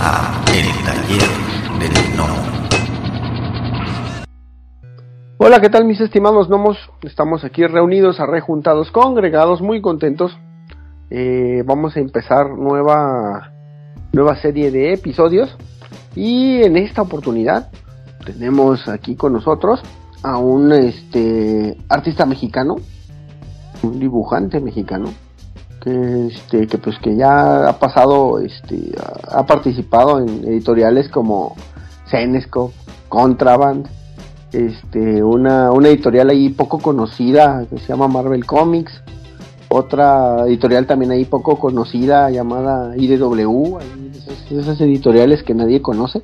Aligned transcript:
a 0.00 0.44
El 0.54 0.84
Taller 0.84 1.28
del. 1.78 2.00
Hola, 5.42 5.60
¿qué 5.60 5.68
tal 5.68 5.84
mis 5.84 6.00
estimados 6.00 6.48
gnomos? 6.48 6.76
Estamos 7.02 7.44
aquí 7.44 7.66
reunidos, 7.66 8.20
arrejuntados, 8.20 8.90
congregados, 8.90 9.60
muy 9.62 9.80
contentos. 9.80 10.38
Eh, 11.10 11.62
vamos 11.66 11.96
a 11.96 12.00
empezar 12.00 12.50
nueva, 12.50 13.52
nueva 14.12 14.36
serie 14.36 14.70
de 14.70 14.92
episodios. 14.92 15.56
Y 16.14 16.62
en 16.62 16.76
esta 16.76 17.02
oportunidad 17.02 17.70
tenemos 18.24 18.86
aquí 18.88 19.16
con 19.16 19.32
nosotros 19.32 19.80
a 20.22 20.36
un 20.38 20.72
este, 20.72 21.76
artista 21.88 22.26
mexicano, 22.26 22.76
un 23.82 23.98
dibujante 23.98 24.60
mexicano, 24.60 25.12
que 25.80 26.26
este 26.26 26.66
que 26.66 26.78
pues 26.78 26.98
que 26.98 27.16
ya 27.16 27.68
ha 27.68 27.78
pasado 27.78 28.38
este 28.38 28.92
ha 29.30 29.44
participado 29.46 30.20
en 30.20 30.44
editoriales 30.44 31.08
como 31.08 31.56
Cenescope, 32.10 32.74
Contraband, 33.08 33.86
este 34.52 35.22
una, 35.22 35.70
una 35.72 35.88
editorial 35.88 36.30
ahí 36.30 36.50
poco 36.50 36.78
conocida 36.78 37.64
que 37.70 37.78
se 37.78 37.88
llama 37.88 38.08
Marvel 38.08 38.44
Comics, 38.44 38.92
otra 39.68 40.46
editorial 40.46 40.86
también 40.86 41.12
ahí 41.12 41.24
poco 41.24 41.58
conocida 41.58 42.30
llamada 42.30 42.96
IDW, 42.96 43.78
esas, 44.12 44.52
esas 44.52 44.80
editoriales 44.80 45.42
que 45.42 45.54
nadie 45.54 45.80
conoce. 45.80 46.20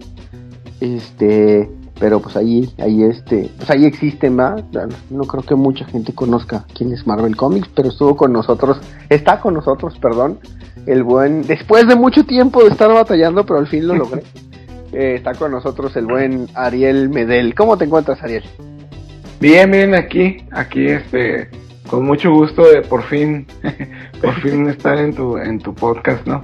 Este, 0.81 1.71
pero 1.99 2.21
pues 2.21 2.37
ahí, 2.37 2.71
ahí 2.79 3.03
este, 3.03 3.51
pues 3.57 3.71
ahí 3.71 3.85
existen, 3.85 4.37
¿verdad? 4.37 4.65
No 5.11 5.25
creo 5.25 5.43
que 5.43 5.55
mucha 5.55 5.85
gente 5.87 6.13
conozca 6.13 6.65
quién 6.75 6.93
es 6.93 7.07
Marvel 7.07 7.37
Comics, 7.37 7.69
pero 7.75 7.89
estuvo 7.89 8.17
con 8.17 8.33
nosotros, 8.33 8.79
está 9.09 9.41
con 9.41 9.55
nosotros, 9.55 9.99
perdón, 9.99 10.39
el 10.87 11.03
buen, 11.03 11.43
después 11.43 11.87
de 11.89 11.97
mucho 11.97 12.25
tiempo 12.25 12.63
de 12.63 12.71
estar 12.71 12.93
batallando, 12.93 13.45
pero 13.47 13.61
al 13.61 13.67
fin 13.67 13.87
lo 13.87 13.95
logré, 13.95 14.23
eh, 14.93 15.15
está 15.17 15.35
con 15.35 15.51
nosotros 15.51 15.97
el 15.97 16.07
buen 16.07 16.49
Ariel 16.55 17.09
Medel. 17.09 17.55
¿Cómo 17.55 17.79
te 17.79 17.87
encuentras, 17.87 18.23
Ariel? 18.23 18.45
Bien, 19.41 19.71
bien, 19.71 19.95
aquí, 19.95 20.39
aquí, 20.53 20.87
este, 20.87 21.49
con 21.89 22.05
mucho 22.05 22.31
gusto 22.31 22.63
de 22.67 22.83
por 22.83 23.03
fin, 23.05 23.47
por 24.21 24.35
fin 24.41 24.69
estar 24.69 24.99
en 24.99 25.15
tu, 25.15 25.39
en 25.39 25.59
tu 25.59 25.75
podcast, 25.75 26.27
¿no? 26.27 26.43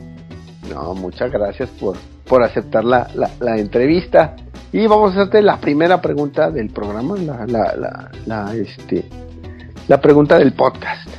No, 0.71 0.95
muchas 0.95 1.31
gracias 1.31 1.69
por, 1.71 1.97
por 2.33 2.43
aceptar 2.43 2.83
la, 2.83 3.09
la, 3.15 3.29
la 3.41 3.59
entrevista. 3.59 4.35
Y 4.73 4.87
vamos 4.87 5.11
a 5.11 5.21
hacerte 5.21 5.43
la 5.43 5.59
primera 5.61 6.01
pregunta 6.01 6.51
del 6.51 6.71
programa, 6.71 7.15
la, 7.19 7.45
la, 7.47 7.77
la, 7.77 8.11
la 8.25 8.55
este, 8.55 9.05
la 9.87 10.01
pregunta 10.01 10.39
del 10.39 10.55
podcast. 10.55 11.11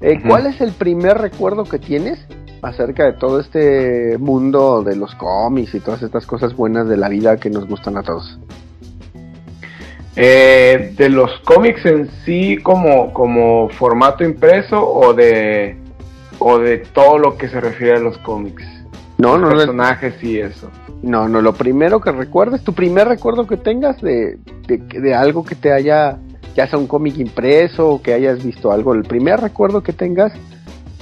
Eh, 0.00 0.12
uh 0.12 0.14
-huh. 0.18 0.28
¿Cuál 0.28 0.46
es 0.46 0.60
el 0.60 0.70
primer 0.70 1.18
recuerdo 1.18 1.64
que 1.64 1.80
tienes 1.80 2.20
acerca 2.62 3.06
de 3.06 3.14
todo 3.14 3.40
este 3.40 4.16
mundo 4.18 4.84
de 4.84 4.94
los 4.94 5.16
cómics 5.16 5.74
y 5.74 5.80
todas 5.80 6.00
estas 6.04 6.26
cosas 6.26 6.54
buenas 6.54 6.86
de 6.86 6.96
la 6.96 7.08
vida 7.08 7.38
que 7.38 7.50
nos 7.50 7.66
gustan 7.66 7.96
a 7.96 8.04
todos? 8.04 8.38
Eh, 10.14 10.94
de 10.96 11.08
los 11.08 11.40
cómics 11.40 11.84
en 11.86 12.08
sí 12.24 12.58
como, 12.62 13.12
como 13.12 13.68
formato 13.70 14.22
impreso 14.22 14.78
o 14.80 15.12
de, 15.12 15.76
o 16.38 16.60
de 16.60 16.78
todo 16.94 17.18
lo 17.18 17.36
que 17.36 17.48
se 17.48 17.60
refiere 17.60 17.96
a 17.96 18.00
los 18.00 18.16
cómics. 18.18 18.81
No, 19.22 19.38
no, 19.38 19.50
personajes 19.50 20.14
no, 20.20 20.28
y 20.28 20.40
eso. 20.40 20.70
No, 21.02 21.28
no, 21.28 21.40
lo 21.40 21.54
primero 21.54 22.00
que 22.00 22.10
recuerdes, 22.10 22.64
tu 22.64 22.72
primer 22.72 23.06
recuerdo 23.06 23.46
que 23.46 23.56
tengas 23.56 24.00
de, 24.02 24.38
de, 24.66 24.78
de 24.78 25.14
algo 25.14 25.44
que 25.44 25.54
te 25.54 25.72
haya, 25.72 26.18
ya 26.56 26.66
sea 26.66 26.78
un 26.78 26.88
cómic 26.88 27.18
impreso 27.18 27.88
o 27.88 28.02
que 28.02 28.14
hayas 28.14 28.44
visto 28.44 28.72
algo, 28.72 28.94
el 28.94 29.04
primer 29.04 29.40
recuerdo 29.40 29.82
que 29.82 29.92
tengas 29.92 30.32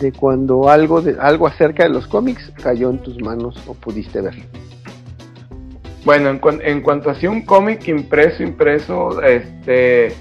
de 0.01 0.13
cuando 0.13 0.69
algo, 0.69 1.01
de, 1.01 1.17
algo 1.21 1.47
acerca 1.47 1.85
de 1.85 1.91
los 1.91 2.07
cómics 2.07 2.53
cayó 2.63 2.91
en 2.91 2.99
tus 2.99 3.21
manos 3.23 3.57
o 3.67 3.75
pudiste 3.75 4.21
ver. 4.21 4.35
Bueno, 6.05 6.31
en, 6.31 6.39
cu 6.39 6.51
en 6.51 6.83
cuanto 6.83 7.11
a 7.11 7.15
un 7.29 7.43
cómic 7.43 7.89
impreso, 7.89 8.43
impreso, 8.43 9.23
este, 9.23 10.15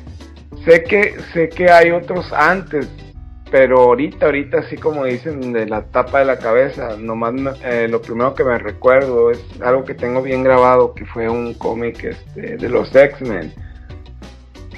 sé 0.65 0.83
que, 0.83 1.15
sé 1.33 1.49
que 1.49 1.69
hay 1.69 1.91
otros 1.91 2.31
antes, 2.33 2.87
pero 3.51 3.79
ahorita, 3.79 4.27
ahorita 4.27 4.59
así 4.59 4.77
como 4.77 5.05
dicen 5.05 5.53
de 5.53 5.65
la 5.65 5.83
tapa 5.83 6.19
de 6.19 6.25
la 6.25 6.37
cabeza, 6.37 6.97
nomás 6.97 7.33
eh, 7.63 7.87
lo 7.89 8.01
primero 8.01 8.35
que 8.35 8.43
me 8.43 8.57
recuerdo 8.57 9.31
es 9.31 9.43
algo 9.61 9.83
que 9.83 9.95
tengo 9.95 10.21
bien 10.21 10.43
grabado, 10.43 10.93
que 10.93 11.05
fue 11.05 11.27
un 11.29 11.53
cómic 11.55 12.03
este, 12.03 12.57
de 12.57 12.69
los 12.69 12.95
X-Men. 12.95 13.53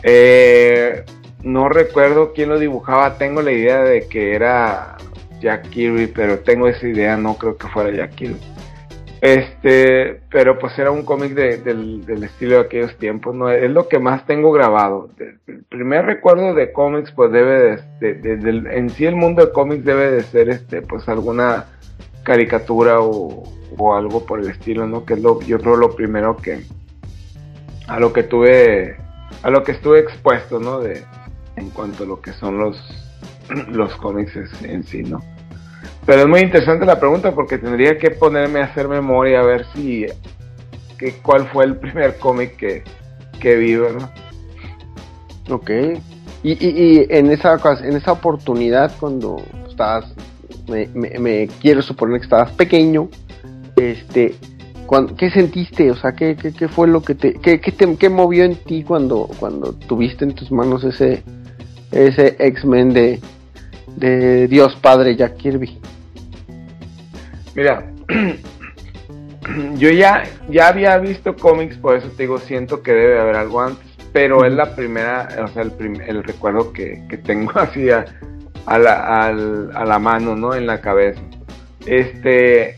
Eh, 0.04 1.04
no 1.44 1.70
recuerdo 1.70 2.34
quién 2.34 2.50
lo 2.50 2.60
dibujaba, 2.60 3.18
tengo 3.18 3.42
la 3.42 3.52
idea 3.52 3.84
de 3.84 4.08
que 4.08 4.36
era 4.36 4.98
Jack 5.42 5.70
Kirby, 5.70 6.08
pero 6.08 6.40
tengo 6.40 6.68
esa 6.68 6.88
idea, 6.88 7.18
no 7.18 7.36
creo 7.36 7.58
que 7.58 7.68
fuera 7.68 7.92
Jack 7.92 8.16
Kirby. 8.16 8.40
Este, 9.22 10.20
pero 10.32 10.58
pues 10.58 10.78
era 10.80 10.90
un 10.90 11.04
cómic 11.04 11.34
de, 11.36 11.58
del, 11.58 12.24
estilo 12.24 12.56
de 12.56 12.62
aquellos 12.62 12.98
tiempos, 12.98 13.36
¿no? 13.36 13.52
Es 13.52 13.70
lo 13.70 13.88
que 13.88 14.00
más 14.00 14.26
tengo 14.26 14.52
grabado. 14.52 15.12
El 15.46 15.64
primer 15.66 16.06
recuerdo 16.06 16.56
de 16.56 16.74
cómics, 16.74 17.12
pues 17.12 17.32
debe 17.32 17.84
de, 18.00 18.14
de, 18.16 18.38
de, 18.38 18.78
en 18.78 18.90
sí 18.90 19.06
el 19.06 19.16
mundo 19.16 19.46
de 19.46 19.52
cómics 19.52 19.86
debe 19.86 20.10
de 20.10 20.24
ser, 20.24 20.50
este, 20.50 20.82
pues 20.82 21.08
alguna 21.08 21.68
caricatura 22.24 23.00
o, 23.00 23.44
o, 23.78 23.96
algo 23.96 24.26
por 24.26 24.40
el 24.40 24.50
estilo, 24.50 24.88
¿no? 24.88 25.06
Que 25.06 25.14
es 25.14 25.22
lo, 25.22 25.40
yo 25.42 25.60
creo 25.60 25.76
lo 25.76 25.96
primero 25.96 26.36
que, 26.38 26.64
a 27.88 28.00
lo 28.00 28.14
que 28.14 28.24
tuve, 28.24 28.98
a 29.44 29.52
lo 29.52 29.64
que 29.64 29.74
estuve 29.74 30.00
expuesto, 30.00 30.60
¿no? 30.60 30.80
De, 30.80 31.04
en 31.58 31.70
cuanto 31.70 32.06
a 32.06 32.08
lo 32.08 32.22
que 32.22 32.34
son 32.34 32.58
los, 32.58 32.76
los 33.70 33.96
cómics 33.98 34.36
en 34.64 34.84
sí, 34.84 35.04
¿no? 35.04 35.20
Pero 36.06 36.22
es 36.22 36.28
muy 36.28 36.42
interesante 36.42 36.86
la 36.86 37.00
pregunta 37.00 37.32
porque 37.34 37.58
tendría 37.58 37.98
que 37.98 38.12
ponerme 38.12 38.62
a 38.62 38.66
hacer 38.66 38.88
memoria 38.88 39.40
a 39.40 39.44
ver 39.44 39.66
si 39.74 40.06
que, 40.98 41.14
cuál 41.22 41.48
fue 41.48 41.66
el 41.66 41.76
primer 41.78 42.18
cómic 42.18 42.56
que, 42.58 42.84
que 43.40 43.56
vi, 43.56 43.76
¿verdad? 43.76 44.12
Ok. 45.50 45.70
Y, 46.44 46.52
y, 46.54 47.06
en 47.10 47.32
esa 47.32 47.58
en 47.84 47.96
esa 47.96 48.14
oportunidad 48.14 48.92
cuando 49.00 49.38
estabas, 49.70 50.06
me, 50.68 50.88
me, 51.20 51.48
quiero 51.60 51.84
suponer 51.84 52.20
que 52.20 52.24
estabas 52.24 52.52
pequeño, 52.54 53.10
este, 53.76 54.36
¿qué 55.18 55.30
sentiste? 55.30 55.92
O 55.92 55.96
sea, 55.96 56.14
¿qué, 56.14 56.36
qué, 56.36 56.52
qué 56.52 56.68
fue 56.68 56.88
lo 56.88 57.04
que 57.04 57.14
te 57.14 57.34
qué, 57.34 57.62
qué, 57.62 57.72
te, 57.72 57.96
qué 57.96 58.10
movió 58.10 58.44
en 58.44 58.56
ti 58.56 58.84
cuando, 58.84 59.30
cuando 59.40 59.74
tuviste 59.74 60.26
en 60.26 60.34
tus 60.34 60.52
manos 60.52 60.84
ese, 60.84 61.24
ese 61.92 62.36
X-Men 62.40 62.94
de, 62.94 63.20
de 63.98 64.48
Dios 64.48 64.76
Padre 64.82 65.16
Jack 65.16 65.38
Kirby? 65.38 65.80
Mira, 67.56 67.92
yo 69.76 69.90
ya, 69.90 70.24
ya 70.50 70.68
había 70.68 70.98
visto 70.98 71.36
cómics, 71.36 71.78
por 71.78 71.98
eso 71.98 72.08
te 72.10 72.24
digo, 72.24 72.38
siento 72.38 72.82
que 72.82 72.94
debe 72.94 73.20
haber 73.20 73.36
algo 73.36 73.62
antes, 73.62 73.86
pero 74.14 74.46
es 74.46 74.54
la 74.54 74.76
primera, 74.76 75.28
o 75.44 75.48
sea, 75.50 75.64
el, 75.64 75.72
prim 75.72 76.00
el 76.02 76.24
recuerdo 76.24 76.72
que, 76.72 77.04
que, 77.10 77.18
tengo 77.18 77.52
así 77.56 77.90
a, 77.90 78.06
a, 78.66 78.78
la, 78.78 79.28
a, 79.28 79.86
la, 79.86 80.00
mano, 80.00 80.36
¿no? 80.36 80.54
En 80.54 80.68
la 80.68 80.82
cabeza. 80.82 81.22
Este, 81.86 82.76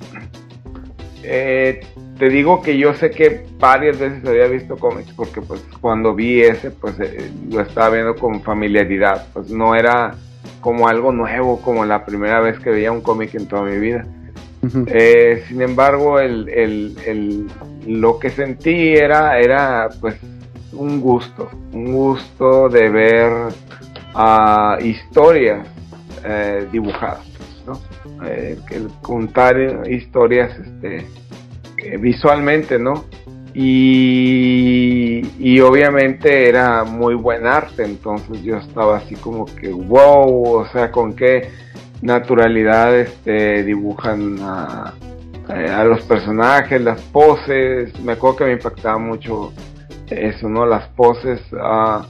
eh, 1.24 1.82
te 2.18 2.30
digo 2.30 2.62
que 2.62 2.78
yo 2.78 2.94
sé 2.94 3.12
que 3.12 3.46
varias 3.60 4.00
veces 4.00 4.26
había 4.26 4.48
visto 4.48 4.78
cómics, 4.78 5.12
porque 5.14 5.42
pues 5.42 5.62
cuando 5.82 6.16
vi 6.16 6.42
ese, 6.42 6.72
pues 6.72 7.00
eh, 7.00 7.32
lo 7.50 7.62
estaba 7.62 7.90
viendo 7.90 8.16
con 8.16 8.42
familiaridad, 8.42 9.28
pues 9.34 9.50
no 9.50 9.76
era 9.76 10.16
como 10.64 10.88
algo 10.88 11.12
nuevo, 11.12 11.62
como 11.62 11.84
la 11.86 12.06
primera 12.06 12.40
vez 12.40 12.58
que 12.60 12.70
veía 12.70 12.92
un 12.92 13.02
cómic 13.02 13.36
en 13.36 13.48
toda 13.48 13.64
mi 13.64 13.78
vida. 13.78 14.06
Uh 14.62 14.68
-huh. 14.68 14.86
eh, 14.88 15.44
sin 15.48 15.62
embargo, 15.62 16.20
el, 16.20 16.48
el, 16.48 16.96
el, 17.06 17.48
lo 17.86 18.18
que 18.18 18.30
sentí 18.30 18.94
era, 18.94 19.38
era 19.38 19.90
pues 20.00 20.16
un 20.72 21.02
gusto, 21.02 21.50
un 21.74 21.92
gusto 21.92 22.70
de 22.70 22.90
ver 22.90 23.32
uh, 24.16 24.82
historias 24.82 25.68
eh, 26.24 26.66
dibujadas, 26.72 27.28
¿no? 27.68 27.74
Eh, 28.26 28.58
el 28.72 28.88
contar 29.02 29.56
historias 29.90 30.58
este, 30.58 31.06
visualmente, 32.00 32.80
¿no? 32.80 33.04
Y, 33.54 35.22
obviamente 35.60 36.50
era 36.50 36.84
muy 36.84 37.16
buen 37.16 37.46
arte, 37.46 37.84
entonces 37.84 38.42
yo 38.44 38.58
estaba 38.58 38.98
así 38.98 39.16
como 39.16 39.46
que, 39.46 39.70
wow, 39.72 40.62
o 40.62 40.66
sea, 40.68 40.92
con 40.92 41.14
qué 41.14 41.50
naturalidad 42.02 43.00
este, 43.00 43.64
dibujan 43.64 44.40
a, 44.42 44.94
a, 45.48 45.84
los 45.84 46.02
personajes, 46.04 46.82
las 46.82 47.02
poses, 47.02 47.98
me 48.02 48.14
acuerdo 48.14 48.38
que 48.38 48.46
me 48.46 48.54
impactaba 48.54 48.98
mucho 48.98 49.54
eso, 50.10 50.50
¿no? 50.50 50.66
Las 50.66 50.88
poses, 50.90 51.40
uh, 51.54 52.04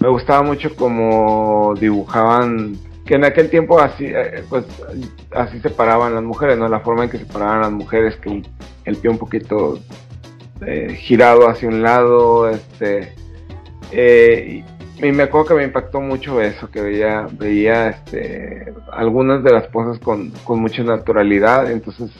me 0.00 0.08
gustaba 0.08 0.42
mucho 0.42 0.74
como 0.76 1.74
dibujaban, 1.78 2.76
que 3.06 3.14
en 3.14 3.24
aquel 3.24 3.50
tiempo 3.50 3.80
así, 3.80 4.06
eh, 4.06 4.44
pues 4.48 4.64
así 5.32 5.60
separaban 5.60 6.14
las 6.14 6.24
mujeres, 6.24 6.58
¿no? 6.58 6.68
La 6.68 6.80
forma 6.80 7.04
en 7.04 7.10
que 7.10 7.18
separaban 7.18 7.60
las 7.60 7.72
mujeres, 7.72 8.16
que 8.16 8.42
el 8.84 8.96
pie 8.96 9.10
un 9.10 9.18
poquito 9.18 9.78
eh, 10.66 10.94
girado 10.94 11.48
hacia 11.48 11.68
un 11.68 11.82
lado, 11.82 12.48
este, 12.48 13.12
eh, 13.90 14.64
y, 14.98 15.12
me 15.12 15.24
acuerdo 15.24 15.48
que 15.48 15.54
me 15.54 15.64
impactó 15.64 16.00
mucho 16.00 16.40
eso, 16.40 16.70
que 16.70 16.80
veía, 16.80 17.26
veía 17.32 17.88
este, 17.88 18.72
algunas 18.92 19.42
de 19.42 19.52
las 19.52 19.66
poses 19.68 20.00
con, 20.02 20.30
con 20.44 20.60
mucha 20.60 20.84
naturalidad, 20.84 21.70
entonces 21.70 22.10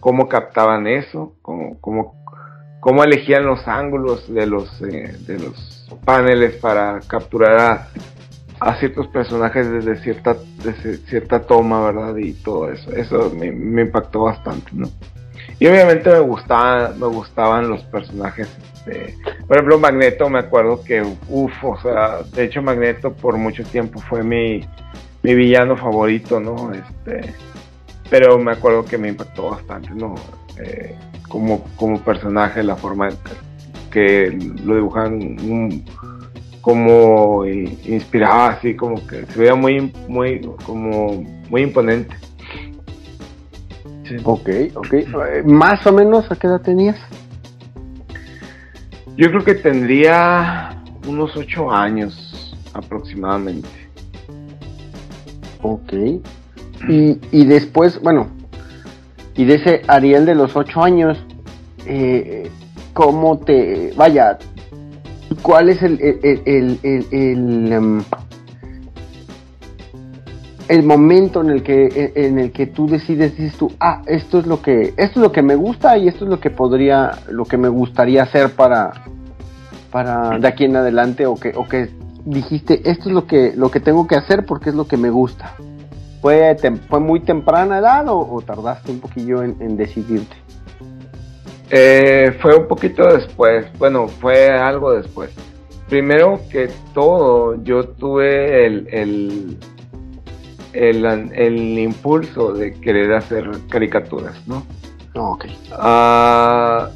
cómo 0.00 0.28
captaban 0.28 0.86
eso, 0.86 1.34
cómo, 1.42 1.78
cómo, 2.80 3.04
elegían 3.04 3.46
los 3.46 3.66
ángulos 3.66 4.32
de 4.32 4.46
los, 4.46 4.82
eh, 4.82 5.16
de 5.26 5.38
los 5.38 5.88
paneles 6.04 6.56
para 6.56 7.00
capturar 7.08 7.58
a, 7.58 7.88
a 8.60 8.78
ciertos 8.78 9.08
personajes 9.08 9.70
desde 9.70 9.96
cierta, 9.96 10.36
desde 10.62 10.98
cierta 10.98 11.40
toma, 11.40 11.84
¿verdad? 11.90 12.16
Y 12.16 12.32
todo 12.34 12.70
eso. 12.70 12.92
Eso 12.92 13.32
me 13.34 13.82
impactó 13.82 14.22
bastante, 14.24 14.70
¿no? 14.72 14.88
Y 15.58 15.66
obviamente 15.66 16.10
me 16.10 16.20
gustaban, 16.20 16.98
me 16.98 17.06
gustaban 17.06 17.68
los 17.68 17.82
personajes. 17.84 18.48
Este, 18.86 19.14
por 19.46 19.56
ejemplo, 19.56 19.78
Magneto, 19.78 20.28
me 20.28 20.38
acuerdo 20.38 20.82
que, 20.82 21.02
uff, 21.28 21.64
o 21.64 21.80
sea, 21.80 22.22
de 22.34 22.44
hecho 22.44 22.62
Magneto 22.62 23.12
por 23.12 23.36
mucho 23.36 23.64
tiempo 23.64 24.00
fue 24.00 24.22
mi, 24.22 24.60
mi 25.22 25.34
villano 25.34 25.76
favorito, 25.76 26.40
¿no? 26.40 26.72
Este, 26.72 27.32
pero 28.10 28.38
me 28.38 28.52
acuerdo 28.52 28.84
que 28.84 28.98
me 28.98 29.08
impactó 29.08 29.50
bastante, 29.50 29.90
¿no? 29.90 30.14
Eh, 30.58 30.94
como, 31.28 31.64
como 31.76 32.00
personaje, 32.00 32.62
la 32.62 32.76
forma 32.76 33.08
que 33.90 34.38
lo 34.64 34.74
dibujan 34.74 35.84
como 36.60 37.46
inspiraba 37.46 38.48
así, 38.48 38.74
como 38.74 39.04
que 39.06 39.24
se 39.26 39.38
veía 39.38 39.54
muy, 39.54 39.92
muy, 40.08 40.40
como 40.64 41.24
muy 41.48 41.62
imponente. 41.62 42.16
Ok, 44.24 44.48
ok. 44.74 44.94
¿Más 45.44 45.86
o 45.86 45.92
menos 45.92 46.30
a 46.30 46.36
qué 46.36 46.46
edad 46.46 46.60
tenías? 46.60 46.96
Yo 49.16 49.28
creo 49.30 49.44
que 49.44 49.54
tendría 49.54 50.82
unos 51.06 51.36
ocho 51.36 51.70
años 51.70 52.56
aproximadamente. 52.74 53.68
Ok. 55.62 55.92
Y, 56.88 57.18
y 57.32 57.44
después, 57.46 58.00
bueno, 58.02 58.28
y 59.34 59.44
de 59.44 59.54
ese 59.54 59.82
Ariel 59.88 60.26
de 60.26 60.34
los 60.34 60.54
ocho 60.56 60.82
años, 60.82 61.18
eh, 61.86 62.50
¿cómo 62.92 63.38
te... 63.38 63.92
Vaya, 63.96 64.38
¿cuál 65.42 65.70
es 65.70 65.82
el, 65.82 66.00
el, 66.00 66.40
el, 66.44 66.78
el, 66.82 67.06
el 67.10 67.72
em, 67.72 68.02
el 70.68 70.82
momento 70.82 71.40
en 71.40 71.50
el 71.50 71.62
que 71.62 72.12
en 72.14 72.38
el 72.38 72.52
que 72.52 72.66
tú 72.66 72.88
decides 72.88 73.36
dices 73.36 73.56
tú 73.56 73.72
ah 73.80 74.02
esto 74.06 74.40
es 74.40 74.46
lo 74.46 74.62
que 74.62 74.94
esto 74.96 75.02
es 75.02 75.16
lo 75.16 75.32
que 75.32 75.42
me 75.42 75.54
gusta 75.54 75.96
y 75.96 76.08
esto 76.08 76.24
es 76.24 76.30
lo 76.30 76.40
que 76.40 76.50
podría 76.50 77.12
lo 77.30 77.44
que 77.44 77.56
me 77.56 77.68
gustaría 77.68 78.24
hacer 78.24 78.50
para 78.50 78.92
para 79.92 80.38
de 80.38 80.48
aquí 80.48 80.64
en 80.64 80.76
adelante 80.76 81.26
o 81.26 81.36
que 81.36 81.52
o 81.56 81.66
que 81.66 81.90
dijiste 82.24 82.90
esto 82.90 83.08
es 83.08 83.14
lo 83.14 83.26
que 83.26 83.52
lo 83.56 83.70
que 83.70 83.80
tengo 83.80 84.06
que 84.06 84.16
hacer 84.16 84.44
porque 84.44 84.70
es 84.70 84.76
lo 84.76 84.88
que 84.88 84.96
me 84.96 85.10
gusta 85.10 85.54
fue 86.20 86.56
fue 86.88 87.00
muy 87.00 87.20
temprana 87.20 87.78
edad 87.78 88.06
o, 88.08 88.42
tardaste 88.44 88.90
un 88.90 89.00
poquillo 89.00 89.42
en, 89.44 89.76
decidirte 89.76 90.36
eh, 91.70 92.36
fue 92.40 92.56
un 92.56 92.66
poquito 92.66 93.04
después 93.06 93.66
bueno 93.78 94.08
fue 94.08 94.50
algo 94.50 94.92
después. 94.92 95.30
Primero 95.88 96.40
que 96.50 96.68
todo 96.94 97.62
yo 97.62 97.84
tuve 97.84 98.66
el 98.66 98.88
el, 98.90 99.56
impulso 101.78 102.52
de 102.52 102.72
querer 102.80 103.12
hacer 103.12 103.50
caricaturas, 103.68 104.34
¿no? 104.46 104.66
ok. 105.16 105.46
Ah, 105.72 106.90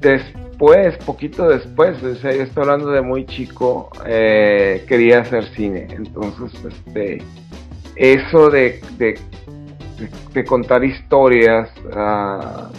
después, 0.00 0.96
poquito 1.04 1.48
después, 1.48 2.02
o 2.02 2.14
sea, 2.16 2.32
yo 2.32 2.42
estoy 2.42 2.62
hablando 2.62 2.90
de 2.90 3.02
muy 3.02 3.26
chico, 3.26 3.90
eh, 4.06 4.84
quería 4.88 5.20
hacer 5.20 5.44
cine. 5.54 5.88
Entonces, 5.90 6.52
este, 6.64 7.22
eso 7.96 8.50
de, 8.50 8.80
de, 8.98 10.44
contar 10.44 10.84
historias, 10.84 11.70
ah, 11.92 12.70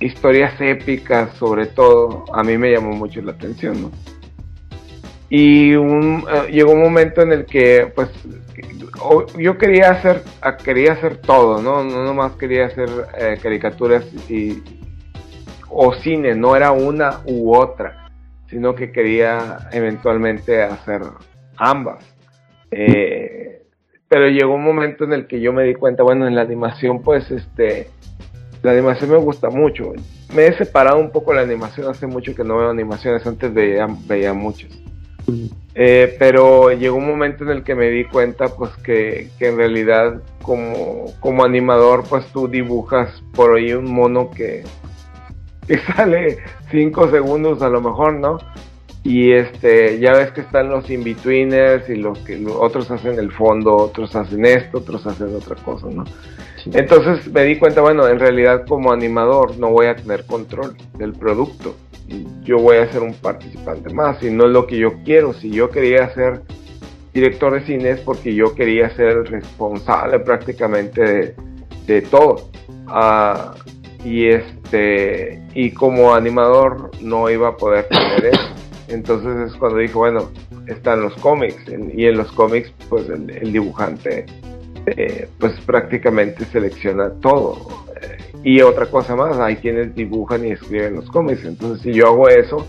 historias 0.00 0.60
épicas 0.60 1.34
sobre 1.36 1.66
todo, 1.66 2.24
a 2.32 2.42
mí 2.42 2.58
me 2.58 2.70
llamó 2.70 2.92
mucho 2.92 3.22
la 3.22 3.32
atención, 3.32 3.82
¿no? 3.82 3.90
Y 5.30 5.74
un, 5.74 6.24
eh, 6.30 6.52
llegó 6.52 6.72
un 6.72 6.82
momento 6.82 7.22
en 7.22 7.32
el 7.32 7.46
que, 7.46 7.90
pues, 7.94 8.10
yo 9.38 9.58
quería 9.58 9.90
hacer, 9.90 10.22
quería 10.64 10.92
hacer 10.92 11.18
todo, 11.18 11.62
¿no? 11.62 11.84
No 11.84 12.04
nomás 12.04 12.32
quería 12.32 12.66
hacer 12.66 12.88
eh, 13.18 13.38
caricaturas 13.42 14.04
y, 14.28 14.62
o 15.68 15.92
cine, 15.94 16.34
no 16.34 16.54
era 16.56 16.72
una 16.72 17.20
u 17.26 17.54
otra, 17.54 18.10
sino 18.48 18.74
que 18.74 18.92
quería 18.92 19.68
eventualmente 19.72 20.62
hacer 20.62 21.02
ambas. 21.56 22.04
Eh, 22.70 23.62
pero 24.08 24.28
llegó 24.28 24.54
un 24.54 24.64
momento 24.64 25.04
en 25.04 25.14
el 25.14 25.26
que 25.26 25.40
yo 25.40 25.52
me 25.52 25.64
di 25.64 25.74
cuenta, 25.74 26.02
bueno, 26.02 26.26
en 26.26 26.34
la 26.34 26.42
animación, 26.42 27.00
pues, 27.02 27.30
este, 27.30 27.88
la 28.62 28.72
animación 28.72 29.10
me 29.10 29.16
gusta 29.16 29.48
mucho. 29.48 29.92
Me 30.34 30.46
he 30.46 30.52
separado 30.52 30.98
un 30.98 31.10
poco 31.10 31.30
de 31.30 31.38
la 31.38 31.42
animación, 31.42 31.90
hace 31.90 32.06
mucho 32.06 32.34
que 32.34 32.44
no 32.44 32.58
veo 32.58 32.70
animaciones, 32.70 33.26
antes 33.26 33.52
veía, 33.52 33.86
veía 34.06 34.34
muchas. 34.34 34.70
Eh, 35.74 36.16
pero 36.18 36.70
llegó 36.70 36.96
un 36.96 37.06
momento 37.06 37.44
en 37.44 37.50
el 37.50 37.64
que 37.64 37.74
me 37.74 37.88
di 37.88 38.04
cuenta 38.04 38.48
pues 38.48 38.70
que, 38.84 39.30
en 39.40 39.56
realidad 39.56 40.20
como, 40.42 41.14
como, 41.20 41.44
animador 41.44 42.04
pues 42.08 42.26
tú 42.26 42.46
dibujas 42.46 43.22
por 43.34 43.56
ahí 43.56 43.72
un 43.72 43.90
mono 43.90 44.30
que, 44.30 44.64
que 45.66 45.78
sale 45.96 46.38
5 46.70 47.10
segundos 47.10 47.62
a 47.62 47.70
lo 47.70 47.80
mejor, 47.80 48.14
¿no? 48.14 48.38
Y 49.02 49.32
este, 49.32 49.98
ya 49.98 50.12
ves 50.12 50.30
que 50.30 50.42
están 50.42 50.68
los 50.68 50.88
in-betweeners 50.88 51.88
y 51.88 51.96
los 51.96 52.18
que 52.20 52.44
otros 52.46 52.90
hacen 52.90 53.18
el 53.18 53.32
fondo, 53.32 53.74
otros 53.74 54.14
hacen 54.14 54.44
esto, 54.44 54.78
otros 54.78 55.06
hacen 55.06 55.34
otra 55.34 55.56
cosa, 55.56 55.88
¿no? 55.90 56.04
Entonces 56.66 57.32
me 57.32 57.42
di 57.44 57.58
cuenta, 57.58 57.80
bueno, 57.80 58.06
en 58.06 58.20
realidad 58.20 58.64
como 58.68 58.92
animador 58.92 59.58
no 59.58 59.70
voy 59.70 59.86
a 59.86 59.96
tener 59.96 60.24
control 60.26 60.76
del 60.96 61.14
producto 61.14 61.74
yo 62.42 62.58
voy 62.58 62.76
a 62.76 62.90
ser 62.90 63.02
un 63.02 63.14
participante 63.14 63.92
más 63.92 64.22
y 64.22 64.30
no 64.30 64.46
es 64.46 64.50
lo 64.50 64.66
que 64.66 64.78
yo 64.78 65.02
quiero. 65.04 65.32
Si 65.32 65.50
yo 65.50 65.70
quería 65.70 66.12
ser 66.14 66.42
director 67.12 67.52
de 67.54 67.66
cine 67.66 67.90
es 67.90 68.00
porque 68.00 68.34
yo 68.34 68.54
quería 68.54 68.90
ser 68.96 69.30
responsable 69.30 70.18
prácticamente 70.20 71.34
de, 71.86 72.02
todo. 72.02 72.50
Ah, 72.86 73.54
y 74.04 74.26
este 74.26 75.40
y 75.54 75.70
como 75.72 76.14
animador 76.14 76.90
no 77.00 77.30
iba 77.30 77.48
a 77.48 77.56
poder 77.56 77.86
tener 77.88 78.26
eso. 78.26 78.54
Entonces 78.88 79.50
es 79.50 79.56
cuando 79.56 79.78
dije, 79.78 79.94
bueno, 79.94 80.30
están 80.66 81.02
los 81.02 81.14
cómics 81.16 81.62
y 81.68 82.06
en 82.06 82.16
los 82.16 82.30
cómics 82.32 82.72
pues 82.88 83.08
el, 83.08 83.52
dibujante 83.52 84.26
eh, 84.86 85.28
pues 85.38 85.52
prácticamente 85.60 86.44
selecciona 86.46 87.10
todo. 87.20 87.84
Y 88.44 88.60
otra 88.60 88.86
cosa 88.86 89.14
más, 89.14 89.38
hay 89.38 89.56
quienes 89.56 89.94
dibujan 89.94 90.44
y 90.44 90.50
escriben 90.50 90.94
los 90.94 91.08
cómics. 91.10 91.44
Entonces, 91.44 91.82
si 91.82 91.92
yo 91.92 92.06
hago 92.08 92.28
eso, 92.28 92.66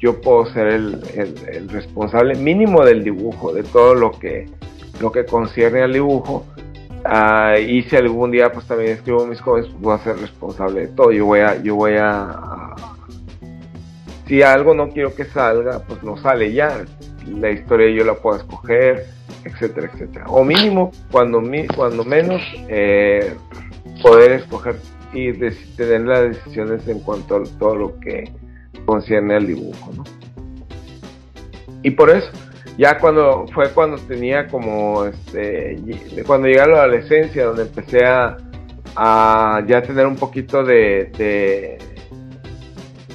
yo 0.00 0.20
puedo 0.20 0.46
ser 0.46 0.68
el, 0.68 1.68
responsable 1.68 2.34
mínimo 2.34 2.84
del 2.84 3.02
dibujo, 3.02 3.52
de 3.52 3.62
todo 3.62 3.94
lo 3.94 4.12
que, 4.12 4.46
lo 5.00 5.10
que 5.10 5.24
concierne 5.24 5.82
al 5.82 5.92
dibujo. 5.92 6.44
Uh, 7.06 7.58
y 7.58 7.82
si 7.82 7.96
algún 7.96 8.30
día 8.30 8.50
pues 8.50 8.66
también 8.66 8.92
escribo 8.92 9.26
mis 9.26 9.40
cómics, 9.40 9.68
pues, 9.68 9.80
voy 9.82 9.94
a 9.94 9.98
ser 9.98 10.18
responsable 10.18 10.82
de 10.82 10.88
todo. 10.88 11.10
Yo 11.12 11.26
voy 11.26 11.40
a, 11.40 11.62
yo 11.62 11.74
voy 11.74 11.94
a, 11.98 12.74
si 14.26 14.42
algo 14.42 14.74
no 14.74 14.88
quiero 14.88 15.14
que 15.14 15.24
salga, 15.24 15.80
pues 15.80 16.02
no 16.02 16.16
sale 16.16 16.52
ya. 16.52 16.84
La 17.28 17.50
historia 17.50 17.90
yo 17.90 18.04
la 18.04 18.14
puedo 18.14 18.38
escoger, 18.38 19.06
etcétera, 19.44 19.90
etcétera. 19.92 20.24
O 20.28 20.44
mínimo, 20.44 20.92
cuando, 21.10 21.42
cuando 21.74 22.04
menos, 22.04 22.42
eh, 22.68 23.34
poder 24.02 24.32
escoger 24.32 24.76
y 25.12 25.32
tener 25.76 26.02
las 26.02 26.22
decisiones 26.22 26.86
en 26.88 27.00
cuanto 27.00 27.36
a 27.36 27.42
todo 27.58 27.76
lo 27.76 28.00
que 28.00 28.30
concierne 28.84 29.36
al 29.36 29.46
dibujo, 29.46 29.92
¿no? 29.96 30.04
Y 31.82 31.90
por 31.90 32.10
eso, 32.10 32.30
ya 32.78 32.98
cuando 32.98 33.46
fue 33.54 33.70
cuando 33.70 33.98
tenía 33.98 34.48
como, 34.48 35.04
este, 35.04 35.78
cuando 36.26 36.48
llegué 36.48 36.60
a 36.60 36.66
la 36.66 36.82
adolescencia, 36.82 37.44
donde 37.44 37.62
empecé 37.62 38.04
a, 38.04 38.38
ya 39.66 39.82
tener 39.82 40.06
un 40.06 40.16
poquito 40.16 40.64
de, 40.64 41.10
de, 41.18 41.78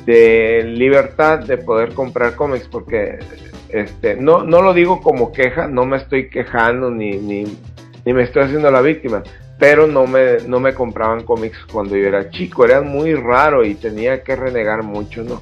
de, 0.05 0.63
libertad 0.65 1.39
de 1.39 1.57
poder 1.57 1.93
comprar 1.93 2.35
cómics, 2.35 2.67
porque 2.67 3.19
este, 3.69 4.15
no, 4.15 4.43
no 4.43 4.61
lo 4.61 4.73
digo 4.73 5.01
como 5.01 5.31
queja, 5.31 5.67
no 5.67 5.85
me 5.85 5.97
estoy 5.97 6.29
quejando 6.29 6.91
ni, 6.91 7.11
ni, 7.17 7.43
ni 8.05 8.13
me 8.13 8.23
estoy 8.23 8.43
haciendo 8.43 8.69
la 8.71 8.81
víctima, 8.81 9.23
pero 9.59 9.87
no 9.87 10.07
me, 10.07 10.37
no 10.47 10.61
me 10.61 10.73
compraban 10.73 11.23
cómics 11.23 11.57
cuando 11.71 11.97
yo 11.97 12.07
era 12.07 12.29
chico, 12.29 12.63
era 12.63 12.81
muy 12.81 13.13
raro 13.13 13.65
y 13.65 13.75
tenía 13.75 14.23
que 14.23 14.35
renegar 14.35 14.83
mucho, 14.83 15.21
¿no? 15.23 15.41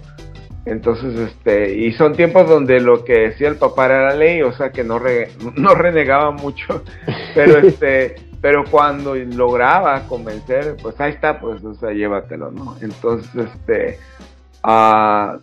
Entonces, 0.66 1.18
este, 1.18 1.78
y 1.78 1.94
son 1.94 2.14
tiempos 2.14 2.50
donde 2.50 2.82
lo 2.82 3.06
que 3.06 3.14
decía 3.14 3.48
el 3.48 3.56
papá 3.56 3.86
era 3.86 4.10
la 4.10 4.16
ley, 4.16 4.42
o 4.42 4.52
sea 4.52 4.72
que 4.72 4.84
no, 4.84 5.00
no 5.56 5.76
renegaba 5.76 6.32
mucho, 6.32 6.84
pero 7.36 7.60
este, 7.60 8.16
pero 8.42 8.64
cuando 8.70 9.16
lograba 9.16 10.02
convencer, 10.08 10.76
pues 10.82 11.00
ahí 11.00 11.12
está, 11.12 11.40
pues, 11.40 11.64
o 11.64 11.76
sea, 11.76 11.92
llévatelo, 11.92 12.52
¿no? 12.52 12.76
Entonces, 12.82 13.30
este, 13.36 14.00
uh, 14.66 15.40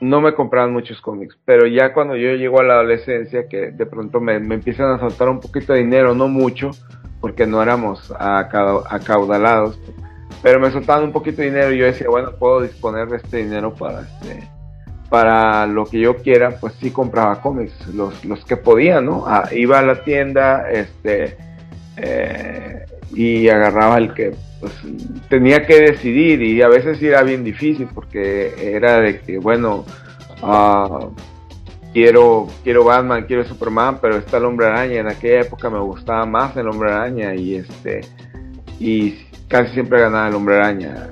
no 0.00 0.20
me 0.20 0.32
compraban 0.34 0.72
muchos 0.72 1.00
cómics, 1.00 1.36
pero 1.44 1.66
ya 1.66 1.92
cuando 1.92 2.16
yo 2.16 2.34
llego 2.34 2.60
a 2.60 2.64
la 2.64 2.74
adolescencia, 2.74 3.48
que 3.48 3.72
de 3.72 3.86
pronto 3.86 4.20
me, 4.20 4.38
me 4.38 4.54
empiezan 4.54 4.92
a 4.92 5.00
soltar 5.00 5.28
un 5.28 5.40
poquito 5.40 5.72
de 5.72 5.80
dinero, 5.80 6.14
no 6.14 6.28
mucho, 6.28 6.70
porque 7.20 7.46
no 7.46 7.62
éramos 7.62 8.12
acaudalados, 8.18 9.78
pero 10.42 10.60
me 10.60 10.70
soltaban 10.70 11.04
un 11.04 11.12
poquito 11.12 11.38
de 11.38 11.48
dinero 11.48 11.72
y 11.72 11.78
yo 11.78 11.86
decía, 11.86 12.08
bueno, 12.08 12.32
puedo 12.32 12.60
disponer 12.60 13.08
de 13.08 13.16
este 13.18 13.38
dinero 13.38 13.74
para 13.74 14.02
este 14.02 14.48
para 15.08 15.66
lo 15.66 15.84
que 15.86 16.00
yo 16.00 16.16
quiera, 16.16 16.58
pues 16.60 16.74
sí 16.80 16.90
compraba 16.90 17.40
cómics, 17.40 17.86
los, 17.94 18.24
los 18.24 18.44
que 18.44 18.56
podía, 18.56 19.00
¿no? 19.00 19.24
Ah, 19.26 19.48
iba 19.52 19.78
a 19.78 19.82
la 19.82 20.02
tienda, 20.02 20.68
este, 20.70 21.36
eh, 21.96 22.84
y 23.14 23.48
agarraba 23.48 23.98
el 23.98 24.12
que 24.14 24.34
pues, 24.60 24.72
tenía 25.28 25.64
que 25.64 25.80
decidir 25.80 26.42
y 26.42 26.60
a 26.62 26.68
veces 26.68 27.00
era 27.02 27.22
bien 27.22 27.44
difícil 27.44 27.88
porque 27.94 28.74
era 28.74 29.00
de 29.00 29.20
que, 29.20 29.38
bueno, 29.38 29.84
uh, 30.42 31.10
quiero, 31.96 32.46
quiero 32.62 32.84
Batman, 32.84 33.24
quiero 33.26 33.42
Superman, 33.46 34.00
pero 34.02 34.18
está 34.18 34.36
el 34.36 34.44
Hombre 34.44 34.66
Araña. 34.66 35.00
En 35.00 35.08
aquella 35.08 35.40
época 35.40 35.70
me 35.70 35.78
gustaba 35.78 36.26
más 36.26 36.54
el 36.58 36.68
Hombre 36.68 36.92
Araña 36.92 37.34
y 37.34 37.54
este 37.54 38.02
y 38.78 39.12
casi 39.48 39.72
siempre 39.72 40.02
ganaba 40.02 40.28
el 40.28 40.34
Hombre 40.34 40.56
Araña. 40.56 41.08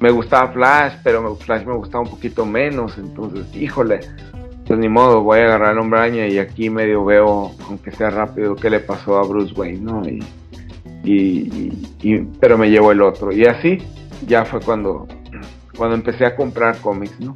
Me 0.00 0.10
gustaba 0.10 0.52
Flash, 0.52 0.96
pero 1.02 1.34
Flash 1.36 1.64
me 1.64 1.74
gustaba 1.74 2.04
un 2.04 2.10
poquito 2.10 2.44
menos, 2.44 2.98
entonces, 2.98 3.46
híjole, 3.56 4.00
pues 4.66 4.78
ni 4.78 4.86
modo, 4.86 5.22
voy 5.22 5.38
a 5.38 5.44
agarrar 5.44 5.72
el 5.72 5.78
Hombre 5.78 6.00
Araña 6.00 6.26
y 6.26 6.38
aquí 6.38 6.68
medio 6.68 7.06
veo, 7.06 7.52
aunque 7.66 7.90
sea 7.92 8.10
rápido, 8.10 8.54
qué 8.54 8.68
le 8.68 8.80
pasó 8.80 9.16
a 9.16 9.26
Bruce 9.26 9.54
Wayne, 9.54 9.80
¿no? 9.80 10.02
Y, 11.04 11.48
pero 12.38 12.58
me 12.58 12.68
llevo 12.68 12.92
el 12.92 13.00
otro. 13.00 13.32
Y 13.32 13.46
así 13.46 13.78
ya 14.26 14.44
fue 14.44 14.60
cuando, 14.60 15.08
cuando 15.74 15.96
empecé 15.96 16.26
a 16.26 16.36
comprar 16.36 16.76
cómics, 16.82 17.18
¿no? 17.18 17.34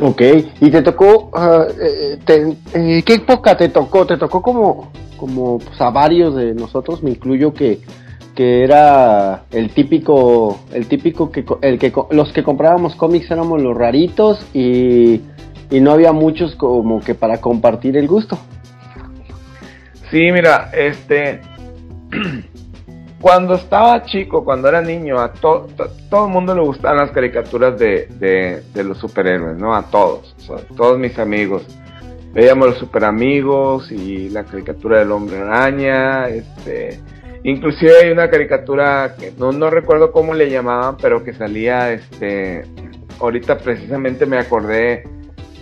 Ok, 0.00 0.22
y 0.60 0.70
te 0.70 0.82
tocó, 0.82 1.30
uh, 1.32 1.66
eh, 1.80 3.02
¿qué 3.04 3.14
época 3.14 3.56
te 3.56 3.68
tocó? 3.68 4.04
Te 4.04 4.16
tocó 4.16 4.42
como, 4.42 4.90
como 5.16 5.58
pues, 5.58 5.80
a 5.80 5.90
varios 5.90 6.34
de 6.34 6.52
nosotros, 6.52 7.02
me 7.02 7.10
incluyo 7.10 7.54
que, 7.54 7.78
que 8.34 8.64
era 8.64 9.44
el 9.52 9.70
típico, 9.70 10.58
el 10.72 10.88
típico 10.88 11.30
que, 11.30 11.44
el 11.62 11.78
que 11.78 11.92
los 12.10 12.32
que 12.32 12.42
comprábamos 12.42 12.96
cómics 12.96 13.30
éramos 13.30 13.62
los 13.62 13.76
raritos 13.76 14.44
y, 14.52 15.20
y 15.70 15.80
no 15.80 15.92
había 15.92 16.12
muchos 16.12 16.56
como 16.56 16.98
que 17.00 17.14
para 17.14 17.40
compartir 17.40 17.96
el 17.96 18.08
gusto. 18.08 18.36
Sí, 20.10 20.30
mira, 20.32 20.70
este, 20.72 21.40
cuando 23.24 23.54
estaba 23.54 24.02
chico, 24.02 24.44
cuando 24.44 24.68
era 24.68 24.82
niño, 24.82 25.18
a 25.18 25.32
todo 25.32 25.66
el 26.26 26.30
mundo 26.30 26.54
le 26.54 26.60
gustaban 26.60 26.98
las 26.98 27.10
caricaturas 27.10 27.78
de, 27.78 28.62
los 28.74 28.98
superhéroes, 28.98 29.56
¿no? 29.56 29.74
A 29.74 29.84
todos, 29.84 30.36
todos 30.76 30.98
mis 30.98 31.18
amigos. 31.18 31.64
Veíamos 32.34 32.68
los 32.68 32.76
super 32.76 33.02
amigos 33.02 33.90
y 33.90 34.28
la 34.28 34.44
caricatura 34.44 34.98
del 34.98 35.10
hombre 35.10 35.38
araña, 35.38 36.28
este, 36.28 37.00
inclusive 37.44 37.92
hay 38.02 38.10
una 38.10 38.28
caricatura 38.28 39.14
que 39.18 39.32
no, 39.38 39.52
no 39.52 39.70
recuerdo 39.70 40.12
cómo 40.12 40.34
le 40.34 40.50
llamaban, 40.50 40.98
pero 41.00 41.24
que 41.24 41.32
salía, 41.32 41.94
este, 41.94 42.66
ahorita 43.20 43.56
precisamente 43.56 44.26
me 44.26 44.36
acordé 44.36 45.08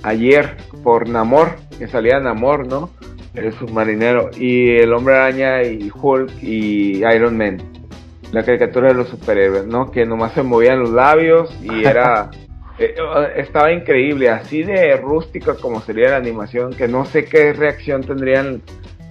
ayer 0.02 0.56
por 0.82 1.08
Namor, 1.08 1.54
que 1.78 1.86
salía 1.86 2.18
Namor, 2.18 2.66
¿no? 2.66 2.90
El 3.34 3.52
submarinero, 3.54 4.30
y 4.36 4.76
el 4.76 4.92
hombre 4.92 5.14
araña 5.14 5.62
y 5.62 5.90
Hulk 5.92 6.42
y 6.42 7.04
Iron 7.04 7.36
Man. 7.36 7.58
La 8.32 8.42
caricatura 8.42 8.88
de 8.88 8.94
los 8.94 9.08
superhéroes, 9.08 9.66
¿no? 9.66 9.90
Que 9.90 10.06
nomás 10.06 10.32
se 10.32 10.42
movían 10.42 10.80
los 10.80 10.90
labios 10.90 11.54
y 11.62 11.84
era... 11.86 12.30
Eh, 12.78 12.94
estaba 13.36 13.70
increíble, 13.72 14.30
así 14.30 14.62
de 14.62 14.96
rústica 14.96 15.54
como 15.56 15.80
sería 15.82 16.10
la 16.10 16.16
animación, 16.16 16.72
que 16.72 16.88
no 16.88 17.04
sé 17.04 17.26
qué 17.26 17.52
reacción 17.52 18.02
tendrían 18.02 18.62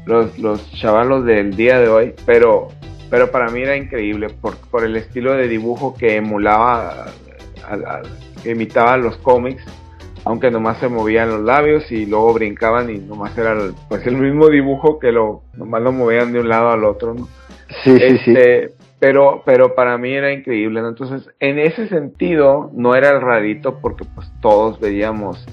los, 0.06 0.38
los 0.40 0.72
chavalos 0.72 1.26
del 1.26 1.56
día 1.56 1.80
de 1.80 1.88
hoy, 1.88 2.14
pero, 2.26 2.70
pero 3.10 3.30
para 3.30 3.52
mí 3.52 3.62
era 3.62 3.78
increíble 3.78 4.30
por, 4.30 4.58
por 4.58 4.84
el 4.84 4.96
estilo 4.96 5.34
de 5.34 5.48
dibujo 5.48 5.96
que 5.96 6.16
emulaba, 6.16 7.06
que 8.44 8.52
imitaba 8.52 8.98
los 8.98 9.18
cómics 9.18 9.64
aunque 10.24 10.52
nomás 10.52 10.80
se 10.80 10.88
movían 10.88 11.30
los 11.30 11.42
labios 11.42 11.92
y 11.92 12.06
luego 12.06 12.34
brincaban 12.34 12.90
y 12.90 13.00
nomás 13.00 13.38
era 13.38 13.54
el, 13.54 13.74
pues 13.90 14.06
el 14.06 14.18
mismo 14.18 14.50
dibujo 14.50 15.00
que 15.00 15.12
lo 15.12 15.44
nomás 15.56 15.82
lo 15.82 15.92
movían 15.92 16.32
de 16.32 16.40
un 16.40 16.50
lado 16.50 16.70
al 16.70 16.84
otro, 16.84 17.14
¿no? 17.14 17.28
Sí, 17.84 17.98
sí, 17.98 18.18
sí. 18.26 18.32
Este, 18.32 18.74
pero, 19.00 19.42
pero 19.46 19.74
para 19.74 19.98
mí 19.98 20.14
era 20.14 20.32
increíble, 20.32 20.82
¿no? 20.82 20.90
Entonces, 20.90 21.28
en 21.40 21.58
ese 21.58 21.88
sentido, 21.88 22.70
no 22.74 22.94
era 22.94 23.10
el 23.10 23.22
rarito 23.22 23.80
porque 23.80 24.06
pues 24.14 24.28
todos 24.42 24.80
veíamos 24.80 25.44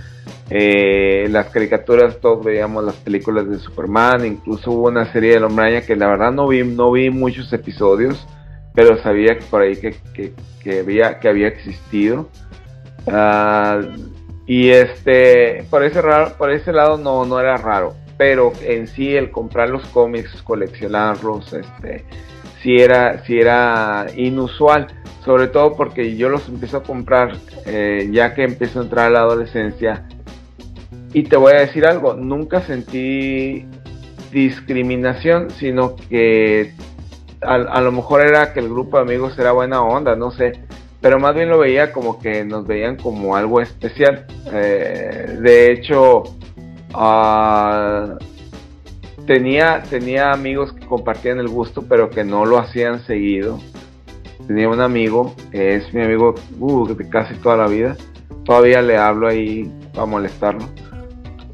eh, 0.50 1.26
las 1.30 1.48
caricaturas, 1.48 2.20
todos 2.20 2.44
veíamos 2.44 2.84
las 2.84 2.96
películas 2.96 3.48
de 3.48 3.58
Superman, 3.58 4.26
incluso 4.26 4.72
hubo 4.72 4.88
una 4.88 5.10
serie 5.12 5.38
de 5.38 5.44
Hombre 5.44 5.82
que 5.82 5.96
la 5.96 6.08
verdad 6.08 6.30
no 6.30 6.46
vi, 6.46 6.62
no 6.62 6.92
vi 6.92 7.08
muchos 7.08 7.50
episodios, 7.52 8.26
pero 8.75 8.98
sabía 9.02 9.38
por 9.50 9.62
ahí 9.62 9.76
que, 9.76 9.96
que, 10.12 10.34
que 10.62 10.80
había, 10.80 11.18
que 11.18 11.28
había 11.28 11.48
existido. 11.48 12.28
Uh, 13.06 14.08
y 14.49 14.71
este, 14.71 15.62
por 15.69 15.85
ese, 15.85 16.00
raro, 16.00 16.33
por 16.38 16.50
ese 16.50 16.73
lado 16.73 16.97
no, 16.97 17.26
no 17.26 17.38
era 17.38 17.59
raro, 17.59 17.95
pero 18.17 18.50
en 18.62 18.87
sí 18.87 19.14
el 19.14 19.31
comprar 19.31 19.69
los 19.69 19.87
cómics, 19.88 20.40
coleccionarlos, 20.43 21.52
este, 21.52 22.07
sí 22.62 22.76
era, 22.78 23.23
sí 23.25 23.38
era 23.38 24.07
inusual, 24.17 24.87
sobre 25.23 25.49
todo 25.49 25.76
porque 25.76 26.17
yo 26.17 26.31
los 26.31 26.49
empiezo 26.49 26.78
a 26.78 26.83
comprar 26.83 27.37
eh, 27.67 28.09
ya 28.11 28.33
que 28.33 28.45
empiezo 28.45 28.81
a 28.81 28.85
entrar 28.85 29.09
a 29.09 29.11
la 29.11 29.21
adolescencia. 29.21 30.09
Y 31.12 31.25
te 31.25 31.37
voy 31.37 31.52
a 31.52 31.61
decir 31.61 31.85
algo, 31.85 32.14
nunca 32.14 32.62
sentí 32.62 33.67
discriminación, 34.33 35.50
sino 35.50 35.95
que 35.95 36.73
a, 37.43 37.55
a, 37.55 37.83
lo 37.83 37.93
mejor 37.93 38.23
era 38.23 38.55
que 38.55 38.61
el 38.61 38.71
grupo 38.71 38.97
de 38.97 39.02
amigos 39.02 39.38
era 39.38 39.52
buena 39.52 39.83
onda, 39.83 40.17
no 40.17 40.31
sé 40.31 40.67
pero 41.00 41.19
más 41.19 41.35
bien 41.35 41.49
lo 41.49 41.59
veía 41.59 41.93
como 41.93 42.19
que 42.19 42.45
nos 42.45 42.67
veían 42.67 42.97
como 42.97 43.37
algo 43.37 43.61
especial. 43.61 44.26
Eh, 44.52 45.38
de 45.40 45.73
hecho, 45.73 46.23
uh, 46.95 48.19
tenía, 49.26 49.83
tenía 49.88 50.33
amigos 50.33 50.73
que 50.73 50.87
compartían 50.87 51.38
el 51.38 51.49
gusto, 51.49 51.85
pero 51.88 52.11
que 52.11 52.25
no 52.25 52.45
lo 52.45 52.59
hacían 52.59 53.05
seguido. 53.07 53.61
Tenía 54.47 54.69
un 54.69 54.81
amigo, 54.81 55.35
es 55.52 55.93
mi 55.93 56.02
amigo 56.02 56.35
uh, 56.59 56.88
casi 57.11 57.35
toda 57.35 57.57
la 57.57 57.69
vida. 57.69 57.97
Todavía 58.45 58.83
le 58.83 58.97
hablo 58.97 59.28
ahí 59.28 59.71
para 59.93 60.07
molestarlo. 60.07 60.64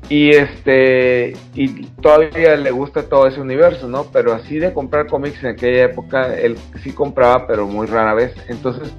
Y 0.08 0.30
este, 0.30 1.34
y 1.54 1.86
todavía 2.02 2.56
le 2.56 2.70
gusta 2.70 3.08
todo 3.08 3.26
ese 3.26 3.40
universo, 3.40 3.88
¿no? 3.88 4.04
Pero 4.12 4.32
así 4.32 4.58
de 4.58 4.72
comprar 4.72 5.06
cómics 5.06 5.42
en 5.42 5.50
aquella 5.50 5.84
época, 5.84 6.34
él 6.34 6.56
sí 6.82 6.92
compraba, 6.92 7.46
pero 7.46 7.66
muy 7.66 7.86
rara 7.86 8.12
vez. 8.14 8.34
Entonces, 8.48 8.92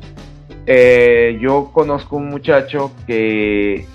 eh, 0.66 1.38
yo 1.40 1.72
conozco 1.74 2.18
un 2.18 2.30
muchacho 2.30 2.92
que 3.06 3.86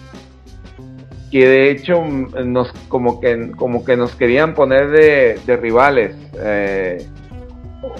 que 1.30 1.46
de 1.46 1.70
hecho 1.70 2.04
nos 2.04 2.72
como 2.88 3.20
que 3.20 3.52
como 3.52 3.84
que 3.84 3.96
nos 3.96 4.14
querían 4.16 4.54
poner 4.54 4.90
de, 4.90 5.56
rivales 5.56 6.16
eh, 6.36 7.06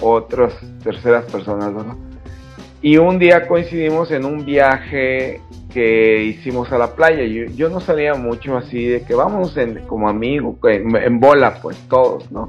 otras 0.01 0.53
terceras 0.83 1.25
personas 1.31 1.73
y 2.81 2.97
un 2.97 3.19
día 3.19 3.47
coincidimos 3.47 4.11
en 4.11 4.25
un 4.25 4.43
viaje 4.43 5.39
que 5.71 6.23
hicimos 6.23 6.71
a 6.71 6.77
la 6.77 6.95
playa. 6.95 7.23
Yo, 7.25 7.69
no 7.69 7.79
salía 7.79 8.15
mucho 8.15 8.57
así 8.57 8.85
de 8.87 9.03
que 9.03 9.13
vamos 9.13 9.55
en, 9.55 9.85
como 9.85 10.09
amigos 10.09 10.55
en, 10.63 11.19
bola 11.19 11.59
pues 11.61 11.77
todos 11.87 12.31
no 12.31 12.45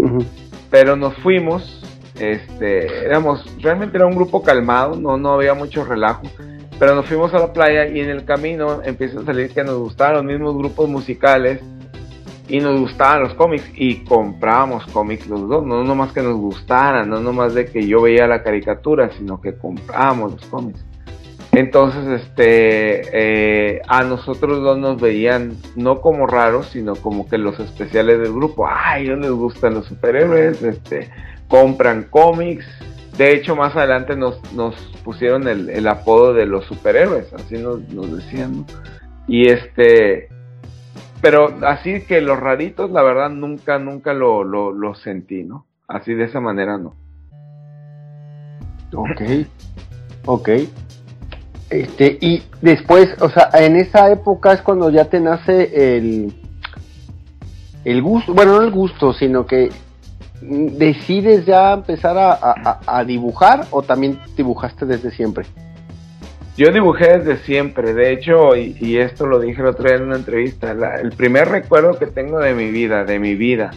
pero 0.70 0.96
nos 0.96 1.14
fuimos 1.18 1.81
este, 2.22 3.04
éramos, 3.04 3.44
realmente 3.60 3.96
era 3.96 4.06
un 4.06 4.14
grupo 4.14 4.42
calmado, 4.42 4.96
no, 4.96 5.16
no 5.16 5.32
había 5.32 5.54
mucho 5.54 5.84
relajo, 5.84 6.22
pero 6.78 6.94
nos 6.94 7.06
fuimos 7.06 7.34
a 7.34 7.38
la 7.38 7.52
playa 7.52 7.86
y 7.86 8.00
en 8.00 8.10
el 8.10 8.24
camino 8.24 8.80
empieza 8.84 9.20
a 9.20 9.24
salir 9.24 9.50
que 9.50 9.64
nos 9.64 9.78
gustaban 9.78 10.14
los 10.14 10.24
mismos 10.24 10.56
grupos 10.56 10.88
musicales 10.88 11.60
y 12.48 12.60
nos 12.60 12.80
gustaban 12.80 13.22
los 13.22 13.34
cómics 13.34 13.64
y 13.74 14.04
comprábamos 14.04 14.86
cómics 14.92 15.26
los 15.26 15.48
dos, 15.48 15.64
no 15.64 15.84
nomás 15.84 16.12
que 16.12 16.22
nos 16.22 16.36
gustaran, 16.36 17.08
no 17.08 17.20
nomás 17.20 17.54
de 17.54 17.66
que 17.66 17.86
yo 17.86 18.02
veía 18.02 18.26
la 18.26 18.42
caricatura, 18.42 19.10
sino 19.16 19.40
que 19.40 19.54
comprábamos 19.54 20.32
los 20.32 20.44
cómics. 20.46 20.84
Entonces, 21.52 22.22
este, 22.22 23.02
eh, 23.12 23.82
a 23.86 24.04
nosotros 24.04 24.62
dos 24.62 24.78
nos 24.78 24.98
veían 24.98 25.52
no 25.76 26.00
como 26.00 26.26
raros, 26.26 26.68
sino 26.72 26.96
como 26.96 27.28
que 27.28 27.36
los 27.36 27.60
especiales 27.60 28.20
del 28.20 28.32
grupo. 28.32 28.66
Ay, 28.66 29.04
ellos 29.04 29.18
les 29.18 29.30
gustan 29.30 29.74
los 29.74 29.84
superhéroes, 29.84 30.62
este, 30.62 31.10
compran 31.52 32.04
cómics. 32.04 32.64
De 33.18 33.34
hecho, 33.34 33.54
más 33.54 33.76
adelante 33.76 34.16
nos, 34.16 34.40
nos 34.54 34.74
pusieron 35.04 35.46
el, 35.46 35.86
apodo 35.86 36.32
de 36.32 36.46
los 36.46 36.64
superhéroes, 36.64 37.30
así 37.34 37.58
nos, 37.58 37.86
decían. 38.16 38.64
Y 39.28 39.50
este, 39.50 40.30
pero 41.20 41.54
así 41.66 42.04
que 42.06 42.22
los 42.22 42.40
raritos, 42.40 42.90
la 42.90 43.02
verdad, 43.02 43.28
nunca, 43.28 43.78
nunca 43.78 44.14
lo, 44.14 44.44
lo, 44.44 44.94
sentí, 44.94 45.44
¿no? 45.44 45.66
Así 45.88 46.14
de 46.14 46.24
esa 46.24 46.40
manera, 46.40 46.78
no. 46.78 46.94
Ok, 48.94 49.20
ok. 50.24 50.48
Este, 51.68 52.16
y 52.18 52.42
después, 52.62 53.14
o 53.20 53.28
sea, 53.28 53.50
en 53.52 53.76
esa 53.76 54.10
época 54.10 54.54
es 54.54 54.62
cuando 54.62 54.88
ya 54.88 55.04
te 55.10 55.20
nace 55.20 55.96
el, 55.98 56.32
el 57.84 58.00
gusto, 58.00 58.32
bueno, 58.32 58.56
no 58.56 58.62
el 58.62 58.70
gusto, 58.70 59.12
sino 59.12 59.44
que 59.44 59.68
decides 60.42 61.46
ya 61.46 61.72
empezar 61.72 62.16
a, 62.18 63.04
dibujar 63.04 63.66
o 63.70 63.82
también 63.82 64.18
dibujaste 64.36 64.86
desde 64.86 65.10
siempre? 65.10 65.46
Yo 66.56 66.68
dibujé 66.70 67.18
desde 67.18 67.38
siempre, 67.44 67.94
de 67.94 68.12
hecho, 68.12 68.54
y, 68.56 68.98
esto 68.98 69.26
lo 69.26 69.40
dije 69.40 69.62
el 69.62 69.68
otro 69.68 69.84
día 69.84 69.96
en 69.96 70.02
una 70.02 70.16
entrevista, 70.16 70.72
el 71.00 71.12
primer 71.12 71.48
recuerdo 71.48 71.98
que 71.98 72.06
tengo 72.06 72.38
de 72.40 72.54
mi 72.54 72.70
vida, 72.70 73.04
de 73.04 73.18
mi 73.18 73.34
vida, 73.34 73.70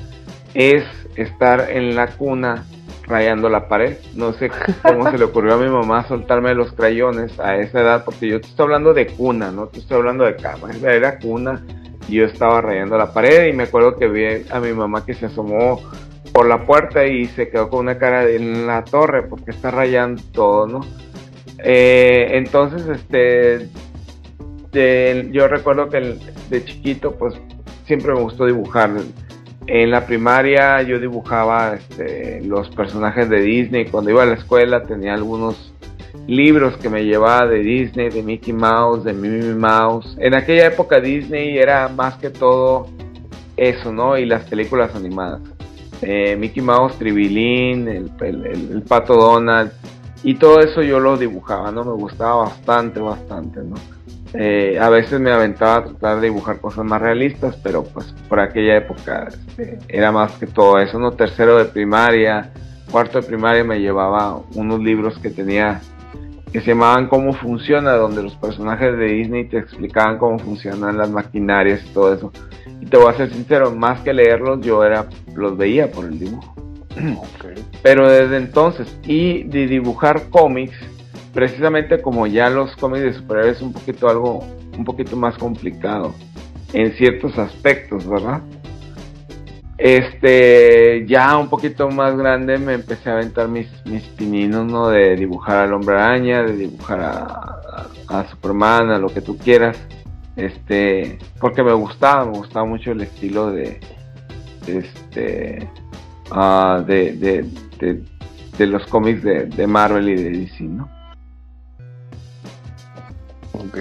es 0.53 0.83
estar 1.15 1.71
en 1.71 1.95
la 1.95 2.07
cuna 2.07 2.65
rayando 3.07 3.49
la 3.49 3.67
pared. 3.67 3.97
No 4.15 4.33
sé 4.33 4.49
cómo 4.81 5.09
se 5.11 5.17
le 5.17 5.25
ocurrió 5.25 5.53
a 5.53 5.57
mi 5.57 5.69
mamá 5.69 6.07
soltarme 6.07 6.53
los 6.53 6.73
crayones 6.73 7.39
a 7.39 7.55
esa 7.57 7.81
edad, 7.81 8.03
porque 8.03 8.27
yo 8.27 8.41
te 8.41 8.47
estoy 8.47 8.63
hablando 8.63 8.93
de 8.93 9.07
cuna, 9.07 9.51
no 9.51 9.67
te 9.67 9.79
estoy 9.79 9.97
hablando 9.97 10.25
de 10.25 10.35
cama, 10.35 10.69
era 10.83 11.19
cuna. 11.19 11.63
Y 12.07 12.17
yo 12.17 12.25
estaba 12.25 12.61
rayando 12.61 12.97
la 12.97 13.11
pared 13.11 13.47
y 13.47 13.53
me 13.53 13.63
acuerdo 13.63 13.95
que 13.97 14.07
vi 14.07 14.45
a 14.51 14.59
mi 14.59 14.73
mamá 14.73 15.03
que 15.03 15.15
se 15.15 15.25
asomó 15.25 15.81
por 16.35 16.49
la 16.49 16.65
puerta 16.65 17.05
y 17.05 17.27
se 17.27 17.47
quedó 17.47 17.69
con 17.69 17.79
una 17.79 17.97
cara 17.97 18.29
en 18.29 18.67
la 18.67 18.83
torre 18.83 19.23
porque 19.23 19.51
está 19.51 19.71
rayando 19.71 20.21
todo, 20.33 20.67
¿no? 20.67 20.81
Eh, 21.59 22.27
entonces, 22.31 22.85
este, 22.89 23.69
yo 25.31 25.47
recuerdo 25.47 25.87
que 25.87 26.17
de 26.49 26.65
chiquito, 26.65 27.15
pues 27.15 27.35
siempre 27.85 28.13
me 28.13 28.19
gustó 28.19 28.45
dibujar. 28.45 28.91
En 29.67 29.91
la 29.91 30.05
primaria 30.05 30.81
yo 30.81 30.99
dibujaba 30.99 31.75
este, 31.75 32.41
los 32.43 32.69
personajes 32.71 33.29
de 33.29 33.39
Disney. 33.39 33.85
Cuando 33.85 34.11
iba 34.11 34.23
a 34.23 34.25
la 34.25 34.33
escuela 34.33 34.83
tenía 34.83 35.13
algunos 35.13 35.73
libros 36.27 36.75
que 36.75 36.89
me 36.89 37.05
llevaba 37.05 37.47
de 37.47 37.59
Disney, 37.59 38.09
de 38.09 38.21
Mickey 38.21 38.51
Mouse, 38.51 39.05
de 39.05 39.13
Minnie 39.13 39.55
Mouse. 39.55 40.17
En 40.19 40.35
aquella 40.35 40.67
época 40.67 40.99
Disney 40.99 41.57
era 41.57 41.87
más 41.87 42.15
que 42.15 42.29
todo 42.29 42.89
eso, 43.55 43.93
¿no? 43.93 44.17
Y 44.17 44.25
las 44.25 44.43
películas 44.43 44.93
animadas. 44.95 45.54
Eh, 46.07 46.35
Mickey 46.35 46.61
Mouse, 46.61 46.99
Tribilín, 46.99 47.87
el, 47.87 48.11
el, 48.21 48.83
Pato 48.83 49.15
Donald, 49.15 49.71
y 50.23 50.35
todo 50.35 50.59
eso 50.59 50.83
yo 50.83 50.99
lo 50.99 51.17
dibujaba, 51.17 51.71
¿no? 51.71 51.83
Me 51.83 51.93
gustaba 51.93 52.43
bastante, 52.43 52.99
bastante, 52.99 53.61
¿no? 53.61 53.75
Eh, 54.35 54.77
a 54.79 54.89
veces 54.89 55.19
me 55.19 55.31
aventaba 55.31 55.77
a 55.77 55.83
tratar 55.85 56.19
de 56.19 56.27
dibujar 56.27 56.59
cosas 56.59 56.85
más 56.85 57.01
realistas, 57.01 57.57
pero 57.63 57.83
pues 57.83 58.13
por 58.29 58.39
aquella 58.39 58.77
época 58.77 59.29
este, 59.29 59.79
era 59.87 60.11
más 60.11 60.33
que 60.33 60.45
todo 60.45 60.77
eso, 60.77 60.99
¿no? 60.99 61.11
Tercero 61.13 61.57
de 61.57 61.65
primaria, 61.65 62.51
cuarto 62.91 63.19
de 63.19 63.27
primaria 63.27 63.63
me 63.63 63.79
llevaba 63.79 64.41
unos 64.53 64.79
libros 64.81 65.17
que 65.17 65.31
tenía 65.31 65.81
que 66.51 66.61
se 66.61 66.67
llamaban 66.67 67.07
Cómo 67.07 67.33
funciona, 67.33 67.93
donde 67.93 68.23
los 68.23 68.35
personajes 68.35 68.97
de 68.97 69.05
Disney 69.07 69.43
te 69.43 69.57
explicaban 69.57 70.17
cómo 70.17 70.39
funcionan 70.39 70.97
las 70.97 71.09
maquinarias 71.09 71.83
y 71.83 71.89
todo 71.89 72.13
eso. 72.13 72.31
Y 72.81 72.85
te 72.85 72.97
voy 72.97 73.13
a 73.13 73.17
ser 73.17 73.31
sincero, 73.31 73.71
más 73.71 74.01
que 74.01 74.13
leerlos, 74.13 74.61
yo 74.61 74.83
era 74.83 75.07
los 75.35 75.57
veía 75.57 75.91
por 75.91 76.05
el 76.05 76.19
dibujo. 76.19 76.55
Pero 77.83 78.09
desde 78.09 78.37
entonces, 78.37 78.97
y 79.03 79.43
de 79.43 79.67
dibujar 79.67 80.29
cómics, 80.29 80.75
precisamente 81.33 82.01
como 82.01 82.27
ya 82.27 82.49
los 82.49 82.75
cómics 82.75 83.03
de 83.03 83.13
superhéroes 83.13 83.57
es 83.57 83.61
un 83.61 83.73
poquito 83.73 84.09
algo, 84.09 84.45
un 84.77 84.85
poquito 84.85 85.15
más 85.15 85.37
complicado 85.37 86.13
en 86.73 86.93
ciertos 86.93 87.37
aspectos, 87.37 88.07
¿verdad? 88.07 88.41
Este, 89.77 91.05
ya 91.05 91.37
un 91.37 91.49
poquito 91.49 91.89
más 91.89 92.15
grande 92.17 92.57
me 92.57 92.73
empecé 92.73 93.09
a 93.09 93.13
aventar 93.13 93.49
mis, 93.49 93.67
mis 93.85 94.03
pininos, 94.03 94.65
¿no? 94.65 94.87
De 94.87 95.15
dibujar 95.15 95.57
al 95.57 95.73
hombre 95.73 95.95
araña, 95.95 96.43
de 96.43 96.55
dibujar 96.55 97.01
a, 97.01 97.89
a 98.07 98.29
Superman, 98.29 98.89
a 98.89 98.97
lo 98.97 99.09
que 99.09 99.21
tú 99.21 99.37
quieras 99.37 99.77
este 100.35 101.17
porque 101.39 101.63
me 101.63 101.73
gustaba 101.73 102.25
me 102.25 102.37
gustaba 102.37 102.65
mucho 102.65 102.91
el 102.91 103.01
estilo 103.01 103.51
de 103.51 103.79
este 104.67 105.69
uh, 106.31 106.81
de, 106.83 107.13
de, 107.13 108.03
de, 108.57 108.65
los 108.65 108.85
cómics 108.87 109.23
de, 109.23 109.67
Marvel 109.67 110.09
y 110.09 110.15
de 110.15 110.29
DC 110.31 110.63
no 110.63 110.89
ok 113.53 113.77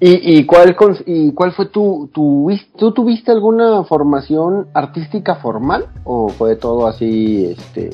¿Y, 0.00 0.38
y, 0.38 0.44
cuál, 0.46 0.76
¿Y 1.06 1.32
cuál 1.32 1.52
fue 1.52 1.66
tu, 1.66 2.08
tu... 2.14 2.48
¿Tú 2.76 2.92
tuviste 2.92 3.32
alguna 3.32 3.82
formación 3.82 4.68
artística 4.72 5.34
formal? 5.34 5.88
¿O 6.04 6.28
fue 6.28 6.54
todo 6.54 6.86
así, 6.86 7.46
este... 7.46 7.90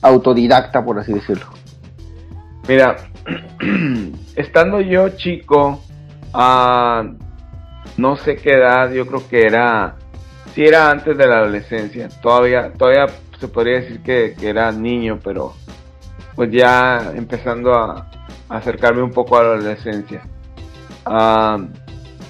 autodidacta, 0.00 0.82
por 0.82 0.98
así 0.98 1.12
decirlo? 1.12 1.44
Mira, 2.66 2.96
estando 4.36 4.80
yo 4.80 5.10
chico, 5.10 5.80
Ah, 6.32 7.04
no 7.96 8.16
sé 8.16 8.36
qué 8.36 8.54
edad, 8.54 8.92
yo 8.92 9.06
creo 9.06 9.28
que 9.28 9.42
era, 9.42 9.96
sí 10.54 10.64
era 10.64 10.90
antes 10.90 11.16
de 11.16 11.26
la 11.26 11.38
adolescencia, 11.38 12.08
todavía, 12.20 12.72
todavía 12.72 13.06
se 13.38 13.48
podría 13.48 13.80
decir 13.80 14.02
que, 14.02 14.34
era 14.40 14.72
niño, 14.72 15.18
pero 15.22 15.54
pues 16.34 16.50
ya 16.50 17.12
empezando 17.14 17.74
a, 17.74 18.08
acercarme 18.48 19.02
un 19.02 19.10
poco 19.10 19.36
a 19.36 19.42
la 19.42 19.48
adolescencia. 19.54 20.22
Ah, 21.04 21.58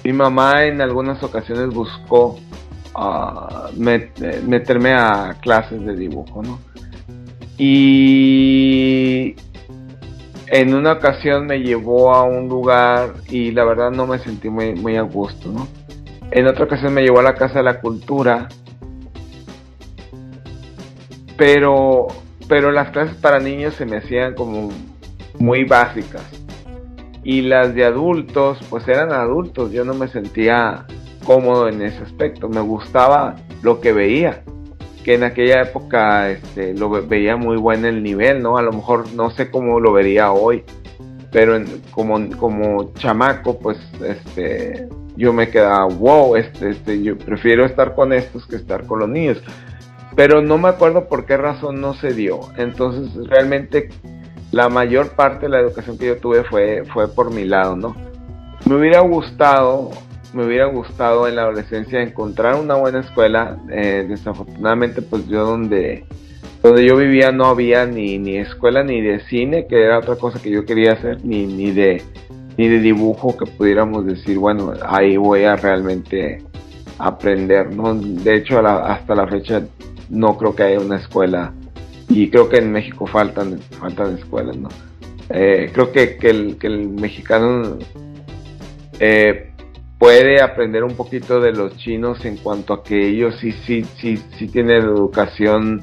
mi 0.03 0.13
mamá 0.13 0.65
en 0.65 0.81
algunas 0.81 1.21
ocasiones 1.23 1.69
buscó 1.69 2.39
ah, 2.95 3.69
meterme 3.77 4.93
a 4.93 5.37
clases 5.41 5.85
de 5.85 5.95
dibujo, 5.95 6.41
¿no? 6.43 6.59
Y 7.57 9.35
en 10.53 10.75
una 10.75 10.91
ocasión 10.91 11.47
me 11.47 11.61
llevó 11.61 12.13
a 12.13 12.21
un 12.21 12.47
lugar 12.47 13.15
y 13.27 13.49
la 13.49 13.65
verdad 13.65 13.89
no 13.89 14.05
me 14.05 14.19
sentí 14.19 14.51
muy, 14.51 14.75
muy 14.75 14.97
a 14.97 15.01
gusto, 15.01 15.51
¿no? 15.51 15.67
En 16.29 16.45
otra 16.45 16.65
ocasión 16.65 16.93
me 16.93 17.01
llevó 17.01 17.21
a 17.21 17.23
la 17.23 17.33
Casa 17.33 17.55
de 17.55 17.63
la 17.63 17.81
Cultura, 17.81 18.47
pero, 21.37 22.05
pero 22.47 22.71
las 22.71 22.91
clases 22.91 23.15
para 23.15 23.39
niños 23.39 23.73
se 23.73 23.87
me 23.87 23.97
hacían 23.97 24.35
como 24.35 24.69
muy 25.39 25.63
básicas. 25.63 26.21
Y 27.23 27.41
las 27.41 27.73
de 27.73 27.85
adultos, 27.85 28.59
pues 28.69 28.87
eran 28.87 29.11
adultos, 29.11 29.71
yo 29.71 29.83
no 29.83 29.95
me 29.95 30.07
sentía 30.07 30.85
cómodo 31.25 31.67
en 31.67 31.81
ese 31.81 32.03
aspecto, 32.03 32.47
me 32.47 32.61
gustaba 32.61 33.37
lo 33.63 33.81
que 33.81 33.91
veía 33.91 34.43
que 35.03 35.15
en 35.15 35.23
aquella 35.23 35.61
época 35.61 36.29
este, 36.31 36.73
lo 36.73 36.89
veía 36.89 37.35
muy 37.35 37.57
bueno 37.57 37.87
el 37.87 38.01
nivel, 38.01 38.41
¿no? 38.41 38.57
A 38.57 38.61
lo 38.61 38.71
mejor 38.71 39.11
no 39.13 39.29
sé 39.31 39.51
cómo 39.51 39.79
lo 39.79 39.91
vería 39.91 40.31
hoy, 40.31 40.63
pero 41.31 41.59
como, 41.91 42.29
como 42.37 42.93
chamaco, 42.93 43.59
pues 43.59 43.77
este, 44.01 44.87
yo 45.15 45.33
me 45.33 45.49
quedaba, 45.49 45.85
wow, 45.85 46.35
este, 46.35 46.71
este, 46.71 47.03
yo 47.03 47.17
prefiero 47.17 47.65
estar 47.65 47.95
con 47.95 48.13
estos 48.13 48.47
que 48.47 48.55
estar 48.55 48.85
con 48.85 48.99
los 48.99 49.09
niños. 49.09 49.41
Pero 50.15 50.41
no 50.41 50.57
me 50.57 50.69
acuerdo 50.69 51.07
por 51.07 51.25
qué 51.25 51.37
razón 51.37 51.81
no 51.81 51.95
se 51.95 52.13
dio. 52.13 52.39
Entonces, 52.57 53.27
realmente 53.27 53.89
la 54.51 54.69
mayor 54.69 55.09
parte 55.09 55.47
de 55.47 55.49
la 55.49 55.59
educación 55.59 55.97
que 55.97 56.05
yo 56.05 56.17
tuve 56.17 56.43
fue, 56.43 56.83
fue 56.93 57.07
por 57.07 57.33
mi 57.33 57.45
lado, 57.45 57.75
¿no? 57.75 57.95
Me 58.65 58.75
hubiera 58.75 58.99
gustado 59.01 59.89
me 60.33 60.45
hubiera 60.45 60.65
gustado 60.65 61.27
en 61.27 61.35
la 61.35 61.43
adolescencia 61.43 62.01
encontrar 62.01 62.55
una 62.55 62.75
buena 62.75 62.99
escuela. 62.99 63.57
Eh, 63.69 64.05
desafortunadamente, 64.07 65.01
pues 65.01 65.27
yo 65.27 65.45
donde, 65.45 66.05
donde 66.61 66.85
yo 66.85 66.97
vivía 66.97 67.31
no 67.31 67.45
había 67.45 67.85
ni, 67.85 68.17
ni 68.17 68.37
escuela 68.37 68.83
ni 68.83 69.01
de 69.01 69.19
cine, 69.21 69.67
que 69.67 69.83
era 69.83 69.99
otra 69.99 70.15
cosa 70.15 70.41
que 70.41 70.49
yo 70.49 70.65
quería 70.65 70.93
hacer, 70.93 71.23
ni, 71.23 71.45
ni, 71.45 71.71
de, 71.71 72.01
ni 72.57 72.67
de 72.67 72.79
dibujo 72.79 73.37
que 73.37 73.45
pudiéramos 73.45 74.05
decir, 74.05 74.37
bueno, 74.39 74.73
ahí 74.85 75.17
voy 75.17 75.43
a 75.43 75.55
realmente 75.55 76.43
aprender. 76.97 77.73
¿no? 77.73 77.93
De 77.93 78.35
hecho, 78.35 78.59
hasta 78.59 79.15
la 79.15 79.27
fecha 79.27 79.61
no 80.09 80.37
creo 80.37 80.55
que 80.55 80.63
haya 80.63 80.79
una 80.79 80.97
escuela 80.97 81.53
y 82.09 82.29
creo 82.29 82.49
que 82.49 82.57
en 82.57 82.71
México 82.71 83.05
faltan, 83.05 83.59
faltan 83.79 84.17
escuelas. 84.17 84.57
¿no? 84.57 84.69
Eh, 85.29 85.69
creo 85.73 85.91
que, 85.91 86.17
que, 86.17 86.29
el, 86.29 86.57
que 86.57 86.67
el 86.67 86.89
mexicano... 86.89 87.77
Eh, 88.99 89.52
puede 90.03 90.41
aprender 90.41 90.83
un 90.83 90.97
poquito 90.97 91.39
de 91.39 91.53
los 91.53 91.77
chinos 91.77 92.25
en 92.25 92.35
cuanto 92.35 92.73
a 92.73 92.83
que 92.83 93.07
ellos 93.07 93.37
sí, 93.39 93.53
sí, 93.53 93.85
sí, 94.01 94.17
sí 94.37 94.49
tienen 94.49 94.81
educación 94.81 95.81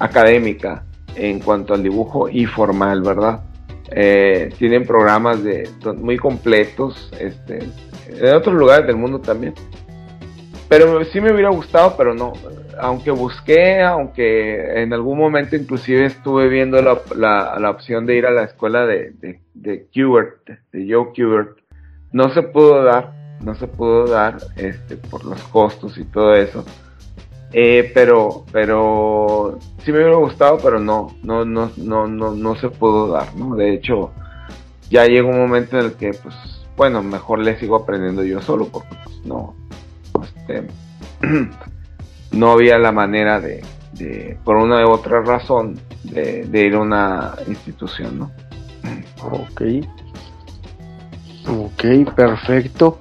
académica 0.00 0.82
en 1.14 1.38
cuanto 1.38 1.74
al 1.74 1.84
dibujo 1.84 2.28
y 2.28 2.46
formal, 2.46 3.00
¿verdad? 3.00 3.44
Eh, 3.92 4.52
tienen 4.58 4.84
programas 4.84 5.44
de, 5.44 5.70
muy 5.98 6.16
completos 6.16 7.12
este, 7.20 7.60
en 8.08 8.34
otros 8.34 8.56
lugares 8.56 8.88
del 8.88 8.96
mundo 8.96 9.20
también. 9.20 9.54
Pero 10.68 11.04
sí 11.04 11.20
me 11.20 11.32
hubiera 11.32 11.50
gustado, 11.50 11.94
pero 11.96 12.12
no. 12.12 12.32
Aunque 12.80 13.12
busqué, 13.12 13.82
aunque 13.82 14.82
en 14.82 14.92
algún 14.92 15.16
momento 15.16 15.54
inclusive 15.54 16.06
estuve 16.06 16.48
viendo 16.48 16.82
la, 16.82 17.56
la, 17.56 17.70
opción 17.70 18.04
de 18.04 18.16
ir 18.16 18.26
a 18.26 18.32
la 18.32 18.42
escuela 18.42 18.84
de, 18.84 19.12
de, 19.20 19.38
de 19.54 19.86
Kubert, 19.94 20.44
de 20.72 20.92
Joe 20.92 21.12
Kubert, 21.14 21.56
no 22.10 22.30
se 22.30 22.42
pudo 22.42 22.82
dar 22.82 23.19
no 23.40 23.54
se 23.54 23.66
pudo 23.66 24.06
dar 24.06 24.38
este, 24.56 24.96
por 24.96 25.24
los 25.24 25.42
costos 25.44 25.98
y 25.98 26.04
todo 26.04 26.34
eso. 26.34 26.64
Eh, 27.52 27.90
pero, 27.94 28.44
pero 28.52 29.58
sí 29.84 29.90
me 29.90 29.98
hubiera 29.98 30.16
gustado, 30.16 30.58
pero 30.62 30.78
no, 30.78 31.16
no, 31.22 31.44
no, 31.44 31.72
no, 31.76 32.06
no, 32.06 32.34
no 32.34 32.54
se 32.56 32.68
pudo 32.68 33.08
dar, 33.08 33.34
¿no? 33.34 33.56
De 33.56 33.74
hecho, 33.74 34.12
ya 34.88 35.06
llegó 35.06 35.30
un 35.30 35.38
momento 35.38 35.78
en 35.78 35.86
el 35.86 35.92
que, 35.94 36.12
pues, 36.12 36.34
bueno, 36.76 37.02
mejor 37.02 37.40
le 37.40 37.58
sigo 37.58 37.76
aprendiendo 37.76 38.22
yo 38.22 38.40
solo, 38.40 38.68
porque 38.68 38.96
pues, 39.04 39.24
no, 39.24 39.56
este, 40.22 40.68
no 42.30 42.52
había 42.52 42.78
la 42.78 42.92
manera 42.92 43.40
de, 43.40 43.64
por 44.44 44.56
una 44.56 44.86
u 44.86 44.90
otra 44.90 45.20
razón, 45.20 45.80
de, 46.04 46.48
ir 46.52 46.74
a 46.74 46.80
una 46.80 47.34
institución, 47.48 48.18
¿no? 48.18 48.30
Ok. 49.22 49.62
Ok, 51.48 52.14
perfecto. 52.14 53.00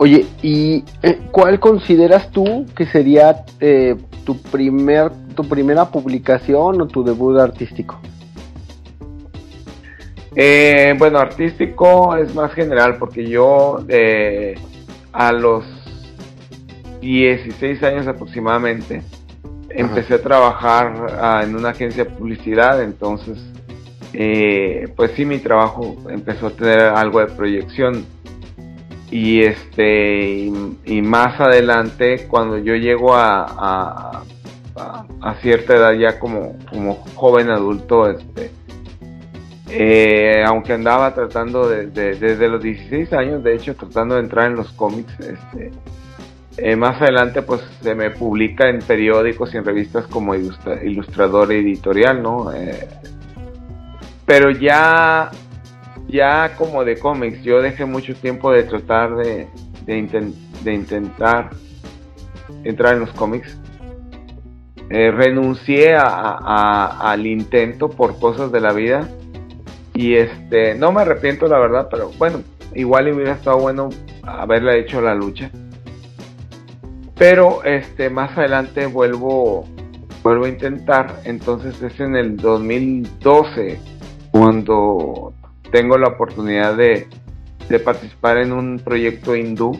Oye, 0.00 0.26
¿y 0.42 0.84
eh, 1.02 1.18
cuál 1.32 1.58
consideras 1.58 2.30
tú 2.30 2.66
que 2.76 2.86
sería 2.86 3.44
eh, 3.58 3.96
tu 4.24 4.40
primer 4.40 5.10
tu 5.34 5.44
primera 5.44 5.86
publicación 5.90 6.80
o 6.80 6.86
tu 6.86 7.02
debut 7.02 7.38
artístico? 7.38 8.00
Eh, 10.36 10.94
bueno, 10.98 11.18
artístico 11.18 12.16
es 12.16 12.32
más 12.34 12.52
general 12.52 12.96
porque 12.98 13.28
yo 13.28 13.78
a 15.12 15.32
los 15.32 15.64
16 17.00 17.82
años 17.82 18.06
aproximadamente 18.06 19.02
empecé 19.70 20.14
a 20.14 20.22
trabajar 20.22 21.18
ah, 21.20 21.42
en 21.44 21.56
una 21.56 21.70
agencia 21.70 22.04
de 22.04 22.10
publicidad, 22.10 22.82
entonces 22.82 23.38
pues 24.96 25.12
sí 25.16 25.24
mi 25.24 25.38
trabajo 25.38 25.96
empezó 26.08 26.48
a 26.48 26.50
tener 26.50 26.80
algo 26.80 27.20
de 27.20 27.26
proyección 27.26 28.04
y 29.10 29.42
este 29.42 30.50
y, 30.84 31.02
más 31.02 31.40
adelante 31.40 32.26
cuando 32.28 32.58
yo 32.58 32.74
llego 32.74 33.14
a, 33.14 34.22
a, 35.20 35.34
cierta 35.40 35.74
edad 35.74 35.92
ya 35.92 36.18
como, 36.18 36.56
como 36.70 36.94
joven 37.14 37.50
adulto 37.50 38.08
este 38.08 38.50
eh, 39.70 40.42
aunque 40.46 40.72
andaba 40.72 41.14
tratando 41.14 41.68
de, 41.68 41.86
desde 41.86 42.48
los 42.48 42.62
16 42.62 43.12
años 43.12 43.42
de 43.42 43.54
hecho 43.54 43.74
tratando 43.74 44.14
de 44.14 44.22
entrar 44.22 44.46
en 44.46 44.56
los 44.56 44.72
cómics 44.72 45.12
este 45.20 45.70
eh, 46.56 46.76
más 46.76 47.00
adelante 47.00 47.42
pues 47.42 47.62
se 47.82 47.94
me 47.94 48.10
publica 48.10 48.68
en 48.68 48.80
periódicos 48.80 49.54
y 49.54 49.58
en 49.58 49.64
revistas 49.64 50.06
como 50.06 50.34
ilustrador 50.34 51.52
editorial 51.52 52.22
no 52.22 52.52
eh, 52.52 52.88
pero 54.26 54.50
ya 54.50 55.30
ya 56.08 56.56
como 56.56 56.84
de 56.84 56.98
cómics, 56.98 57.42
yo 57.42 57.60
dejé 57.60 57.84
mucho 57.84 58.14
tiempo 58.14 58.50
de 58.50 58.64
tratar 58.64 59.14
de, 59.16 59.48
de, 59.84 60.74
intentar 60.74 61.50
entrar 62.64 62.94
en 62.94 63.00
los 63.00 63.12
cómics. 63.12 63.58
Eh, 64.90 65.10
renuncié 65.10 65.96
a, 65.96 67.10
al 67.10 67.26
intento 67.26 67.90
por 67.90 68.18
cosas 68.18 68.50
de 68.50 68.60
la 68.60 68.72
vida 68.72 69.06
y 69.92 70.14
este 70.14 70.74
no 70.74 70.92
me 70.92 71.02
arrepiento 71.02 71.46
la 71.46 71.58
verdad, 71.58 71.88
pero 71.90 72.10
bueno, 72.16 72.42
igual 72.74 73.12
hubiera 73.12 73.32
estado 73.32 73.58
bueno 73.58 73.90
haberle 74.22 74.80
hecho 74.80 75.02
la 75.02 75.14
lucha. 75.14 75.50
Pero 77.16 77.64
este 77.64 78.08
más 78.08 78.36
adelante 78.38 78.86
vuelvo 78.86 79.66
vuelvo 80.22 80.46
a 80.46 80.48
intentar, 80.48 81.20
entonces 81.24 81.80
es 81.82 82.00
en 82.00 82.16
el 82.16 82.36
2012 82.36 83.78
cuando 84.30 85.34
tengo 85.70 85.98
la 85.98 86.08
oportunidad 86.08 86.76
de, 86.76 87.06
participar 87.84 88.38
en 88.38 88.52
un 88.52 88.78
proyecto 88.78 89.36
hindú 89.36 89.78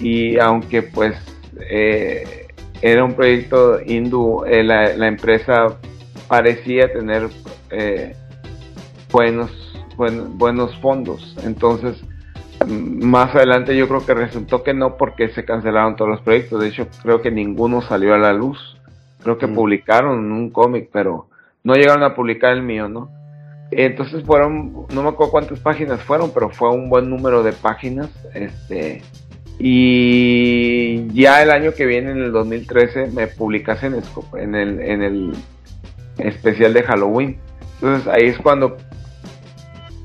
y 0.00 0.38
aunque 0.38 0.82
pues 0.82 1.16
eh, 1.68 2.46
era 2.82 3.04
un 3.04 3.14
proyecto 3.14 3.80
hindú, 3.84 4.44
eh, 4.44 4.62
la, 4.62 5.08
empresa 5.08 5.78
parecía 6.28 6.92
tener 6.92 7.28
eh, 7.70 8.14
buenos, 9.10 9.50
buenos 9.96 10.76
fondos. 10.78 11.36
Entonces, 11.44 12.00
más 12.66 13.34
adelante 13.34 13.76
yo 13.76 13.88
creo 13.88 14.06
que 14.06 14.14
resultó 14.14 14.62
que 14.62 14.74
no 14.74 14.96
porque 14.96 15.28
se 15.30 15.44
cancelaron 15.44 15.96
todos 15.96 16.10
los 16.12 16.20
proyectos. 16.20 16.60
De 16.60 16.68
hecho, 16.68 16.86
creo 17.02 17.20
que 17.20 17.30
ninguno 17.30 17.82
salió 17.82 18.14
a 18.14 18.18
la 18.18 18.32
luz. 18.32 18.76
Creo 19.22 19.38
que 19.38 19.48
mm. 19.48 19.54
publicaron 19.54 20.30
un 20.30 20.50
cómic, 20.50 20.90
pero 20.92 21.28
no 21.64 21.74
llegaron 21.74 22.04
a 22.04 22.14
publicar 22.14 22.52
el 22.52 22.62
mío, 22.62 22.88
¿no? 22.88 23.10
Entonces 23.70 24.24
fueron, 24.24 24.86
no 24.92 25.02
me 25.02 25.10
acuerdo 25.10 25.32
cuántas 25.32 25.60
páginas 25.60 26.00
fueron, 26.02 26.32
pero 26.32 26.48
fue 26.50 26.70
un 26.70 26.88
buen 26.88 27.10
número 27.10 27.42
de 27.42 27.52
páginas. 27.52 28.10
Este, 28.34 29.02
y 29.58 31.08
ya 31.12 31.42
el 31.42 31.50
año 31.50 31.72
que 31.74 31.84
viene, 31.84 32.12
en 32.12 32.22
el 32.22 32.32
2013, 32.32 33.08
me 33.08 33.26
publicas 33.26 33.82
en, 33.82 33.94
el, 33.94 34.80
en 34.80 35.02
el 35.02 35.32
especial 36.18 36.72
de 36.72 36.82
Halloween. 36.82 37.38
Entonces 37.74 38.08
ahí 38.08 38.28
es 38.28 38.38
cuando 38.38 38.76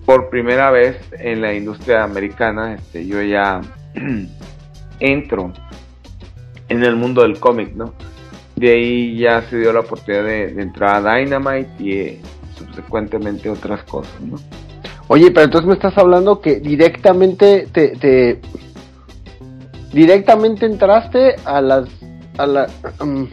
por 0.06 0.30
primera 0.30 0.70
vez 0.70 0.98
en 1.18 1.42
la 1.42 1.54
industria 1.54 2.04
americana 2.04 2.74
este, 2.74 3.06
yo 3.06 3.22
ya 3.22 3.62
entro 5.00 5.54
en 6.70 6.84
el 6.84 6.96
mundo 6.96 7.22
del 7.22 7.40
cómic, 7.40 7.74
¿no? 7.74 7.94
De 8.56 8.72
ahí 8.72 9.18
ya 9.18 9.42
se 9.44 9.58
dio 9.58 9.74
la 9.74 9.80
oportunidad 9.80 10.24
de 10.24 10.62
entrar 10.62 11.08
a 11.08 11.18
Dynamite 11.18 11.84
y 11.84 12.22
subsecuentemente 12.58 13.50
otras 13.50 13.84
cosas, 13.84 14.20
¿no? 14.22 14.38
Oye, 15.08 15.32
pero 15.32 15.46
entonces 15.46 15.68
me 15.68 15.74
estás 15.74 15.98
hablando 15.98 16.40
que 16.40 16.60
directamente 16.60 17.68
te, 17.72 18.40
directamente 19.92 20.66
entraste 20.66 21.36
a 21.46 21.62
las 21.62 21.90
a 22.38 22.48
la 22.48 22.68
um, 23.02 23.28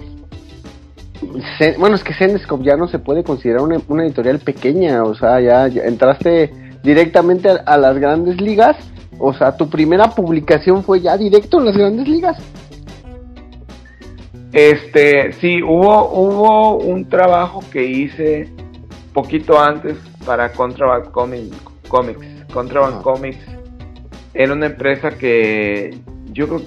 bueno 1.78 1.94
es 1.94 2.02
que 2.02 2.14
Zenescope 2.14 2.64
ya 2.64 2.76
no 2.76 2.88
se 2.88 2.98
puede 2.98 3.22
considerar 3.22 3.62
una, 3.62 4.04
editorial 4.04 4.40
pequeña, 4.40 5.04
o 5.04 5.14
sea 5.14 5.40
ya, 5.40 5.66
entraste 5.66 6.50
directamente 6.82 7.48
a, 7.48 7.76
las 7.76 7.96
grandes 7.98 8.40
ligas, 8.40 8.76
o 9.18 9.32
sea 9.32 9.56
tu 9.56 9.68
primera 9.68 10.10
publicación 10.10 10.82
fue 10.82 11.00
ya 11.00 11.16
directo 11.16 11.60
en 11.60 11.66
las 11.66 11.76
grandes 11.76 12.08
ligas. 12.08 12.36
Este, 14.52 15.32
sí, 15.34 15.62
hubo, 15.62 16.10
hubo 16.10 16.76
un 16.78 17.08
trabajo 17.08 17.62
que 17.70 17.84
hice 17.84 18.48
poquito 19.12 19.60
antes 19.60 19.96
para 20.24 20.52
Contraband 20.52 21.10
Comics. 21.10 22.26
Contraband 22.52 23.02
Comics 23.02 23.44
era 24.34 24.52
una 24.52 24.66
empresa 24.66 25.10
que 25.10 25.96
yo 26.32 26.46
creo, 26.46 26.62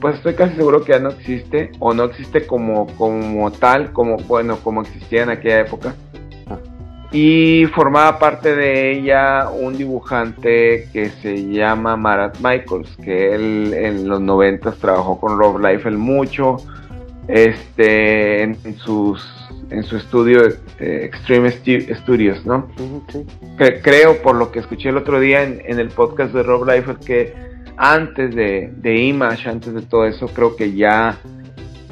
pues 0.00 0.16
estoy 0.16 0.34
casi 0.34 0.56
seguro 0.56 0.84
que 0.84 0.92
ya 0.92 0.98
no 0.98 1.10
existe 1.10 1.70
o 1.78 1.92
no 1.92 2.04
existe 2.04 2.46
como, 2.46 2.86
como 2.96 3.50
tal, 3.52 3.92
como 3.92 4.16
bueno, 4.16 4.58
como 4.62 4.82
existía 4.82 5.24
en 5.24 5.30
aquella 5.30 5.60
época. 5.60 5.94
Ah. 6.48 6.58
Y 7.12 7.66
formaba 7.74 8.18
parte 8.18 8.54
de 8.54 8.92
ella 8.92 9.48
un 9.50 9.76
dibujante 9.76 10.88
que 10.92 11.10
se 11.22 11.50
llama 11.50 11.96
Marat 11.96 12.38
Michaels, 12.38 12.96
que 13.02 13.34
él 13.34 13.74
en 13.74 14.08
los 14.08 14.20
noventas 14.20 14.76
trabajó 14.78 15.18
con 15.18 15.38
Rob 15.38 15.58
Liefeld 15.60 15.98
mucho, 15.98 16.56
este, 17.28 18.42
en 18.42 18.78
sus 18.78 19.45
en 19.70 19.82
su 19.82 19.96
estudio 19.96 20.42
eh, 20.78 21.04
Extreme 21.04 21.50
Studios, 21.50 22.44
¿no? 22.46 22.68
creo, 23.82 24.22
por 24.22 24.36
lo 24.36 24.52
que 24.52 24.60
escuché 24.60 24.90
el 24.90 24.96
otro 24.96 25.18
día 25.20 25.42
en, 25.42 25.78
el 25.78 25.88
podcast 25.88 26.32
de 26.32 26.42
Rob 26.42 26.66
Liefeld, 26.68 27.04
que 27.04 27.34
antes 27.76 28.34
de, 28.34 28.96
Image, 28.96 29.48
antes 29.48 29.74
de 29.74 29.82
todo 29.82 30.06
eso, 30.06 30.28
creo 30.28 30.56
que 30.56 30.72
ya, 30.72 31.18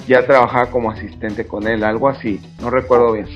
ya 0.07 0.25
trabajaba 0.25 0.71
como 0.71 0.91
asistente 0.91 1.47
con 1.47 1.67
él, 1.67 1.85
algo 1.85 2.09
así, 2.09 2.41
no 2.61 2.71
recuerdo 2.71 3.13
bien. 3.13 3.27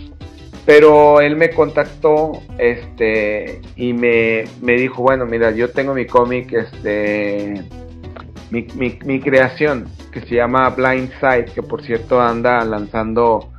Pero 0.64 1.20
él 1.22 1.34
me 1.34 1.50
contactó 1.50 2.32
este, 2.58 3.62
y 3.74 3.94
me, 3.94 4.44
dijo, 4.62 5.02
bueno, 5.02 5.24
mira, 5.24 5.50
yo 5.50 5.70
tengo 5.70 5.94
mi 5.94 6.06
cómic, 6.06 6.52
este, 6.52 7.62
mi, 8.50 8.66
mi, 8.74 8.98
mi 9.04 9.20
creación, 9.20 9.88
que 10.12 10.20
se 10.20 10.36
llama 10.36 10.68
Blind 10.70 11.10
Side, 11.20 11.46
que 11.54 11.62
por 11.62 11.82
cierto 11.82 12.20
anda 12.20 12.62
lanzando 12.64 13.50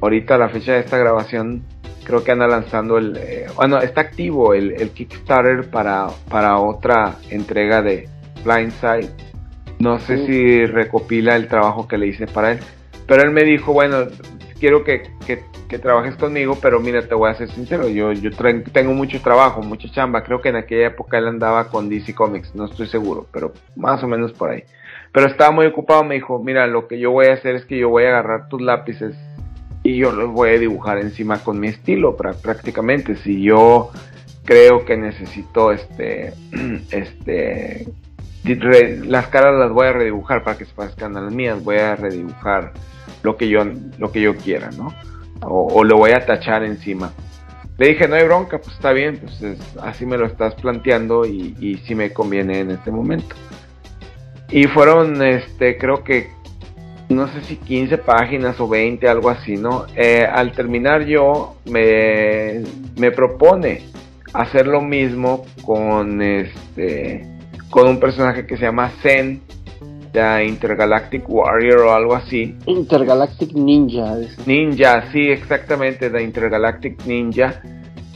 ahorita 0.00 0.38
la 0.38 0.48
fecha 0.48 0.72
de 0.72 0.80
esta 0.80 0.98
grabación 0.98 1.62
creo 2.04 2.22
que 2.22 2.32
anda 2.32 2.46
lanzando 2.46 2.98
el 2.98 3.16
eh, 3.16 3.46
bueno 3.56 3.78
está 3.78 4.02
activo 4.02 4.54
el, 4.54 4.90
Kickstarter 4.90 5.68
para 5.70 6.08
para 6.30 6.58
otra 6.58 7.16
entrega 7.30 7.82
de 7.82 8.08
Blindside. 8.44 9.10
No 9.78 9.98
sé 9.98 10.24
si 10.26 10.64
recopila 10.64 11.36
el 11.36 11.48
trabajo 11.48 11.86
que 11.86 11.98
le 11.98 12.06
hice 12.06 12.26
para 12.26 12.52
él 12.52 12.60
pero 13.06 13.22
él 13.22 13.30
me 13.30 13.44
dijo 13.44 13.72
bueno 13.72 14.06
quiero 14.58 14.84
que, 14.84 15.02
trabajes 15.82 16.16
conmigo 16.16 16.56
pero 16.62 16.80
mira 16.80 17.02
te 17.02 17.14
voy 17.14 17.30
a 17.30 17.34
ser 17.34 17.50
sincero 17.50 17.88
yo 17.88 18.12
yo 18.12 18.30
tengo 18.72 18.92
mucho 18.92 19.20
trabajo 19.20 19.62
mucha 19.62 19.90
chamba 19.90 20.22
creo 20.22 20.40
que 20.40 20.48
en 20.48 20.56
aquella 20.56 20.86
época 20.86 21.18
él 21.18 21.26
andaba 21.26 21.68
con 21.68 21.88
DC 21.88 22.14
Comics 22.14 22.54
no 22.54 22.66
estoy 22.66 22.86
seguro 22.86 23.26
pero 23.32 23.52
más 23.74 24.02
o 24.02 24.08
menos 24.08 24.32
por 24.32 24.50
ahí 24.50 24.62
pero 25.12 25.26
estaba 25.26 25.50
muy 25.50 25.66
ocupado 25.66 26.04
me 26.04 26.14
dijo 26.14 26.38
mira 26.38 26.66
lo 26.66 26.86
que 26.86 26.98
yo 26.98 27.10
voy 27.10 27.26
a 27.26 27.34
hacer 27.34 27.56
es 27.56 27.66
que 27.66 27.78
yo 27.78 27.88
voy 27.88 28.04
a 28.04 28.08
agarrar 28.08 28.48
tus 28.48 28.62
lápices 28.62 29.16
y 29.86 29.98
yo 29.98 30.10
los 30.10 30.32
voy 30.32 30.50
a 30.50 30.58
dibujar 30.58 30.98
encima 30.98 31.38
con 31.38 31.60
mi 31.60 31.68
estilo 31.68 32.16
prácticamente. 32.16 33.14
Si 33.16 33.40
yo 33.40 33.90
creo 34.44 34.84
que 34.84 34.96
necesito 34.96 35.70
este, 35.70 36.32
este, 36.90 37.86
las 38.44 39.28
caras 39.28 39.54
las 39.56 39.70
voy 39.70 39.86
a 39.86 39.92
redibujar 39.92 40.42
para 40.42 40.58
que 40.58 40.64
se 40.64 40.74
parezcan 40.74 41.16
a 41.16 41.20
las 41.20 41.32
mías, 41.32 41.62
voy 41.62 41.76
a 41.76 41.94
redibujar 41.94 42.72
lo 43.22 43.36
que 43.36 43.48
yo, 43.48 43.64
lo 43.98 44.10
que 44.10 44.20
yo 44.20 44.36
quiera, 44.36 44.70
¿no? 44.76 44.92
O, 45.42 45.84
lo 45.84 45.98
voy 45.98 46.10
a 46.10 46.26
tachar 46.26 46.64
encima. 46.64 47.12
Le 47.78 47.88
dije, 47.88 48.08
no 48.08 48.16
hay 48.16 48.24
bronca, 48.24 48.58
pues 48.58 48.74
está 48.74 48.92
bien, 48.92 49.18
pues 49.18 49.58
así 49.82 50.04
me 50.04 50.16
lo 50.16 50.26
estás 50.26 50.54
planteando 50.54 51.26
y, 51.26 51.54
y 51.60 51.76
sí 51.86 51.94
me 51.94 52.12
conviene 52.12 52.60
en 52.60 52.72
este 52.72 52.90
momento. 52.90 53.36
Y 54.50 54.64
fueron, 54.64 55.22
este, 55.22 55.76
creo 55.76 56.02
que 56.02 56.30
no 57.08 57.28
sé 57.28 57.42
si 57.42 57.56
15 57.56 57.98
páginas 57.98 58.58
o 58.60 58.68
20, 58.68 59.08
algo 59.08 59.30
así, 59.30 59.56
¿no? 59.56 59.86
Eh, 59.94 60.26
al 60.30 60.52
terminar 60.52 61.04
yo 61.04 61.56
me, 61.66 62.62
me 62.96 63.10
propone 63.10 63.82
hacer 64.32 64.66
lo 64.66 64.80
mismo 64.80 65.44
con 65.62 66.20
este 66.20 67.24
con 67.70 67.88
un 67.88 68.00
personaje 68.00 68.46
que 68.46 68.56
se 68.56 68.64
llama 68.64 68.90
Zen, 69.02 69.42
de 70.12 70.46
Intergalactic 70.46 71.28
Warrior 71.28 71.80
o 71.80 71.92
algo 71.92 72.14
así. 72.14 72.54
Intergalactic 72.66 73.52
Ninja. 73.52 74.16
Ninja, 74.46 75.10
sí, 75.12 75.28
exactamente, 75.28 76.08
de 76.08 76.22
Intergalactic 76.22 77.04
Ninja 77.06 77.60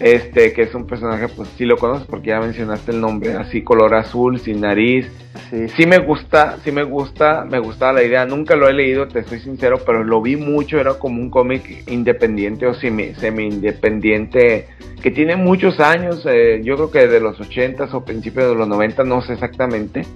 este 0.01 0.55
que 0.55 0.63
es 0.63 0.75
un 0.75 0.87
personaje 0.87 1.29
pues 1.29 1.49
sí 1.59 1.67
lo 1.67 1.77
conoces 1.77 2.07
porque 2.07 2.31
ya 2.31 2.41
mencionaste 2.41 2.93
el 2.93 3.01
nombre 3.01 3.35
así 3.35 3.63
color 3.63 3.95
azul 3.95 4.41
sin 4.41 4.63
nariz 4.63 5.07
sí. 5.51 5.87
me 5.87 5.99
gusta 5.99 6.57
sí 6.65 6.73
me 6.73 6.85
gusta 6.85 7.45
me 7.45 7.59
gustaba 7.59 7.93
la 7.93 8.03
idea 8.03 8.25
nunca 8.25 8.57
lo 8.57 8.67
he 8.67 8.73
leído 8.73 9.09
te 9.09 9.21
estoy 9.21 9.41
sincero 9.41 9.79
pero 9.85 10.03
lo 10.03 10.23
vi 10.23 10.37
mucho 10.37 10.81
era 10.81 10.95
como 10.95 11.21
un 11.21 11.29
cómic 11.29 11.85
independiente 11.89 12.67
o 12.67 12.73
semi, 12.73 13.15
semi 13.15 13.45
independiente 13.47 14.69
que 15.03 15.11
tiene 15.11 15.37
muchos 15.37 15.81
años 15.81 16.27
eh, 16.27 16.63
yo 16.65 16.77
creo 16.77 16.91
que 16.91 17.07
de 17.07 17.21
los 17.21 17.39
80 17.39 17.85
o 17.93 18.05
principios 18.05 18.49
de 18.49 18.55
los 18.55 18.69
90 18.69 19.05
no 19.05 19.21
sé 19.21 19.35
exactamente 19.35 20.07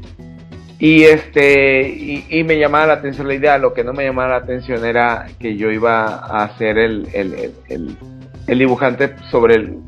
y 0.79 1.03
este 1.03 1.88
y, 2.31 2.42
me 2.44 2.59
llamaba 2.59 2.87
la 2.87 2.92
atención 2.94 3.29
la 3.29 3.35
idea 3.35 3.59
lo 3.59 3.75
que 3.75 3.85
no 3.85 3.92
me 3.92 4.05
llamaba 4.05 4.31
la 4.31 4.37
atención 4.37 4.83
era 4.85 5.27
que 5.38 5.57
yo 5.57 5.70
iba 5.70 6.07
a 6.07 6.44
hacer 6.44 6.79
el, 6.79 7.07
el, 7.12 7.35
el 7.35 7.53
el 7.68 7.97
dibujante 8.46 9.14
sobre 9.30 9.54
el 9.57 9.78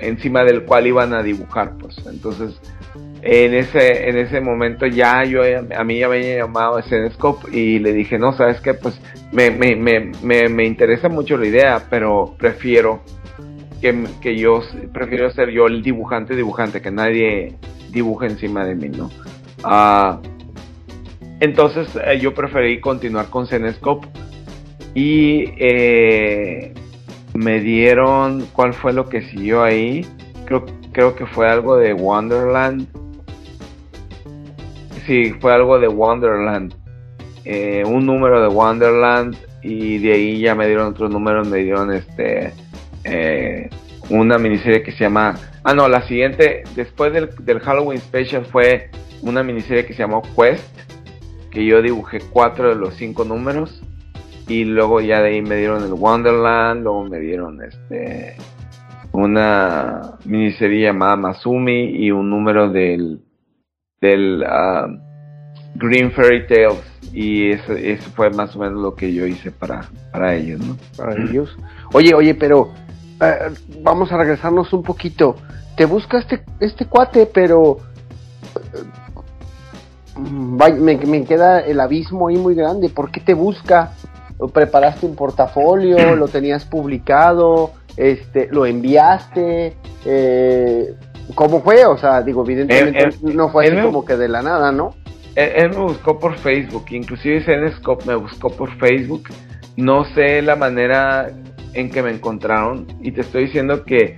encima 0.00 0.44
del 0.44 0.64
cual 0.64 0.86
iban 0.86 1.14
a 1.14 1.22
dibujar 1.22 1.76
pues. 1.78 1.96
Entonces 2.06 2.60
en 3.22 3.54
ese 3.54 4.08
en 4.08 4.18
ese 4.18 4.40
momento 4.40 4.86
ya 4.86 5.24
yo 5.24 5.42
a 5.42 5.84
mí 5.84 5.98
ya 5.98 6.08
me 6.08 6.16
había 6.16 6.38
llamado 6.38 6.80
Scenescope 6.82 7.50
y 7.56 7.80
le 7.80 7.92
dije 7.92 8.18
no 8.18 8.32
sabes 8.32 8.60
qué 8.60 8.74
pues 8.74 9.00
me, 9.32 9.50
me, 9.50 9.74
me, 9.74 10.48
me, 10.48 10.64
interesa 10.64 11.08
mucho 11.08 11.36
la 11.36 11.46
idea 11.46 11.86
pero 11.90 12.36
prefiero 12.38 13.02
que, 13.80 14.04
que, 14.20 14.36
yo 14.36 14.62
prefiero 14.92 15.30
ser 15.32 15.50
yo 15.50 15.66
el 15.66 15.82
dibujante 15.82 16.36
dibujante 16.36 16.80
que 16.80 16.92
nadie 16.92 17.56
dibuje 17.90 18.26
encima 18.26 18.64
de 18.64 18.76
mí 18.76 18.90
no 18.90 19.10
ah, 19.64 20.20
entonces 21.40 21.88
eh, 22.04 22.20
yo 22.20 22.32
preferí 22.32 22.80
continuar 22.80 23.26
con 23.28 23.46
Scenescope 23.46 24.06
y 24.94 25.46
eh, 25.58 26.72
me 27.36 27.60
dieron, 27.60 28.46
¿cuál 28.52 28.74
fue 28.74 28.92
lo 28.92 29.08
que 29.08 29.22
siguió 29.22 29.62
ahí? 29.62 30.06
Creo, 30.44 30.64
creo 30.92 31.14
que 31.14 31.26
fue 31.26 31.48
algo 31.48 31.76
de 31.76 31.92
Wonderland. 31.92 32.86
Sí, 35.06 35.32
fue 35.40 35.52
algo 35.54 35.78
de 35.78 35.88
Wonderland. 35.88 36.74
Eh, 37.44 37.84
un 37.86 38.06
número 38.06 38.40
de 38.42 38.48
Wonderland 38.48 39.36
y 39.62 39.98
de 39.98 40.12
ahí 40.12 40.40
ya 40.40 40.54
me 40.54 40.66
dieron 40.66 40.88
otros 40.88 41.10
números, 41.10 41.48
me 41.48 41.58
dieron 41.58 41.92
este 41.92 42.52
eh, 43.04 43.70
una 44.10 44.38
miniserie 44.38 44.82
que 44.82 44.92
se 44.92 45.04
llama... 45.04 45.34
Ah, 45.62 45.74
no, 45.74 45.88
la 45.88 46.06
siguiente, 46.06 46.64
después 46.74 47.12
del, 47.12 47.30
del 47.40 47.60
Halloween 47.60 47.98
Special 47.98 48.44
fue 48.46 48.90
una 49.22 49.42
miniserie 49.42 49.84
que 49.84 49.94
se 49.94 50.00
llamó 50.00 50.22
Quest, 50.22 50.64
que 51.50 51.64
yo 51.64 51.82
dibujé 51.82 52.20
cuatro 52.30 52.68
de 52.68 52.76
los 52.76 52.94
cinco 52.94 53.24
números 53.24 53.82
y 54.48 54.64
luego 54.64 55.00
ya 55.00 55.20
de 55.20 55.28
ahí 55.28 55.42
me 55.42 55.56
dieron 55.56 55.82
el 55.84 55.92
Wonderland, 55.92 56.82
luego 56.82 57.04
me 57.04 57.18
dieron 57.18 57.62
este 57.62 58.36
una 59.12 60.18
miniserie 60.24 60.86
llamada 60.86 61.16
Masumi 61.16 61.96
y 61.96 62.10
un 62.10 62.28
número 62.28 62.70
del 62.70 63.20
del 64.00 64.44
ah, 64.46 64.88
Green 65.74 66.12
Fairy 66.12 66.46
Tales 66.46 66.84
y 67.12 67.50
eso, 67.50 67.72
eso, 67.72 68.10
fue 68.14 68.30
más 68.30 68.54
o 68.56 68.58
menos 68.58 68.80
lo 68.80 68.94
que 68.94 69.12
yo 69.12 69.26
hice 69.26 69.50
para, 69.50 69.88
para 70.12 70.34
ellos, 70.34 70.60
¿no? 70.60 70.76
Para 70.98 71.14
ellos. 71.14 71.56
Oye, 71.94 72.14
oye, 72.14 72.34
pero 72.34 72.72
eh, 73.22 73.54
vamos 73.82 74.12
a 74.12 74.18
regresarnos 74.18 74.72
un 74.74 74.82
poquito. 74.82 75.36
Te 75.76 75.86
busca 75.86 76.18
este, 76.18 76.42
este 76.60 76.84
cuate, 76.84 77.24
pero 77.24 77.78
eh, 78.54 78.82
me, 80.78 80.96
me, 80.98 81.24
queda 81.24 81.60
el 81.60 81.80
abismo 81.80 82.28
ahí 82.28 82.36
muy 82.36 82.54
grande. 82.54 82.90
¿Por 82.90 83.10
qué 83.10 83.20
te 83.20 83.32
busca? 83.32 83.92
Preparaste 84.52 85.06
un 85.06 85.16
portafolio, 85.16 85.96
lo 86.16 86.28
tenías 86.28 86.64
publicado, 86.64 87.72
este, 87.96 88.48
lo 88.50 88.66
enviaste, 88.66 89.76
eh, 90.04 90.94
¿cómo 91.34 91.62
fue? 91.62 91.86
O 91.86 91.96
sea, 91.96 92.22
digo, 92.22 92.44
evidentemente 92.44 93.08
no 93.22 93.50
fue 93.50 93.66
así 93.66 93.76
como 93.76 94.04
que 94.04 94.16
de 94.16 94.28
la 94.28 94.42
nada, 94.42 94.72
¿no? 94.72 94.94
Él, 95.34 95.70
me 95.70 95.76
buscó 95.76 96.18
por 96.18 96.38
Facebook, 96.38 96.86
inclusive 96.90 97.42
Zenescope 97.42 98.06
me 98.06 98.14
buscó 98.14 98.48
por 98.48 98.74
Facebook. 98.78 99.28
No 99.76 100.04
sé 100.14 100.40
la 100.40 100.56
manera 100.56 101.30
en 101.74 101.90
que 101.90 102.02
me 102.02 102.10
encontraron 102.10 102.86
y 103.02 103.12
te 103.12 103.20
estoy 103.20 103.44
diciendo 103.44 103.84
que, 103.84 104.16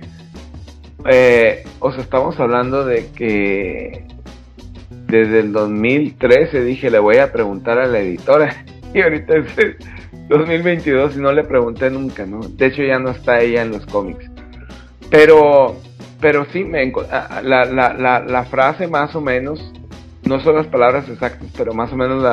eh, 1.09 1.63
o 1.79 1.91
sea, 1.91 2.01
estamos 2.01 2.39
hablando 2.39 2.85
de 2.85 3.07
que 3.11 4.05
desde 5.07 5.39
el 5.39 5.51
2013 5.51 6.63
dije 6.63 6.89
le 6.89 6.99
voy 6.99 7.17
a 7.17 7.31
preguntar 7.31 7.79
a 7.79 7.87
la 7.87 7.99
editora 7.99 8.63
y 8.93 9.01
ahorita 9.01 9.37
es 9.37 9.75
2022 10.29 11.17
y 11.17 11.19
no 11.19 11.31
le 11.33 11.43
pregunté 11.43 11.89
nunca, 11.89 12.25
¿no? 12.25 12.39
De 12.39 12.67
hecho 12.67 12.83
ya 12.83 12.99
no 12.99 13.09
está 13.09 13.41
ella 13.41 13.63
en 13.63 13.71
los 13.71 13.85
cómics. 13.87 14.29
Pero, 15.09 15.75
pero 16.21 16.45
sí, 16.53 16.63
me, 16.63 16.91
la, 17.43 17.65
la, 17.65 17.93
la, 17.93 18.19
la 18.19 18.43
frase 18.45 18.87
más 18.87 19.15
o 19.15 19.21
menos, 19.21 19.73
no 20.23 20.39
son 20.41 20.55
las 20.55 20.67
palabras 20.67 21.09
exactas, 21.09 21.49
pero 21.57 21.73
más 21.73 21.91
o 21.91 21.95
menos 21.95 22.23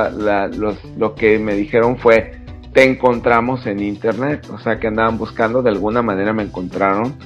los, 0.57 0.77
lo 0.97 1.15
que 1.15 1.39
me 1.39 1.55
dijeron 1.55 1.97
fue, 1.97 2.33
te 2.75 2.85
encontramos 2.85 3.67
en 3.67 3.81
internet, 3.81 4.47
o 4.53 4.59
sea 4.59 4.79
que 4.79 4.89
andaban 4.89 5.17
buscando, 5.17 5.63
de 5.63 5.71
alguna 5.71 6.03
manera 6.03 6.35
me 6.35 6.43
encontraron. 6.43 7.17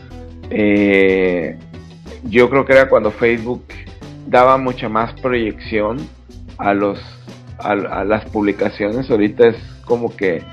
Eh, 0.50 1.58
yo 2.24 2.48
creo 2.48 2.64
que 2.64 2.74
era 2.74 2.88
cuando 2.88 3.10
Facebook 3.10 3.64
daba 4.28 4.56
mucha 4.58 4.88
más 4.88 5.12
proyección 5.20 5.96
a 6.58 6.74
los 6.74 7.00
a, 7.58 7.72
a 7.72 8.04
las 8.04 8.24
publicaciones 8.26 9.10
ahorita 9.10 9.48
es 9.48 9.56
como 9.90 10.14
que 10.14 10.44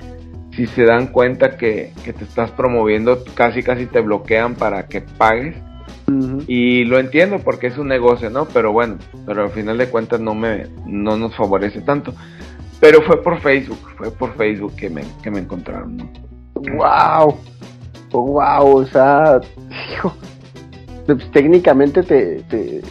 si 0.55 0.65
se 0.65 0.83
dan 0.83 1.07
cuenta 1.07 1.57
que, 1.57 1.93
te 2.03 2.23
estás 2.23 2.49
promoviendo, 2.49 3.23
casi 3.35 3.61
casi 3.61 3.85
te 3.85 4.01
bloquean 4.01 4.55
para 4.55 4.87
que 4.87 5.01
pagues. 5.01 5.55
Y 6.47 6.85
lo 6.85 6.97
entiendo 6.97 7.37
porque 7.43 7.67
es 7.67 7.77
un 7.77 7.87
negocio, 7.87 8.31
¿no? 8.31 8.45
Pero 8.45 8.71
bueno, 8.71 8.97
pero 9.27 9.43
al 9.43 9.51
final 9.51 9.77
de 9.77 9.89
cuentas 9.89 10.19
no 10.19 10.33
me 10.33 10.65
no 10.87 11.17
nos 11.17 11.35
favorece 11.35 11.81
tanto. 11.81 12.13
Pero 12.79 13.03
fue 13.03 13.21
por 13.21 13.39
Facebook, 13.41 13.77
fue 13.95 14.09
por 14.09 14.35
Facebook 14.35 14.75
que 14.75 14.89
me, 14.89 15.03
que 15.21 15.29
me 15.29 15.39
encontraron, 15.39 15.97
¿no? 15.97 16.09
¡Wow! 16.55 17.37
¡Wow! 18.11 18.77
O 18.77 18.85
sea, 18.87 19.39
hijo, 19.93 20.15
pues, 21.05 21.29
técnicamente 21.31 22.01
te, 22.01 22.41
te... 22.49 22.81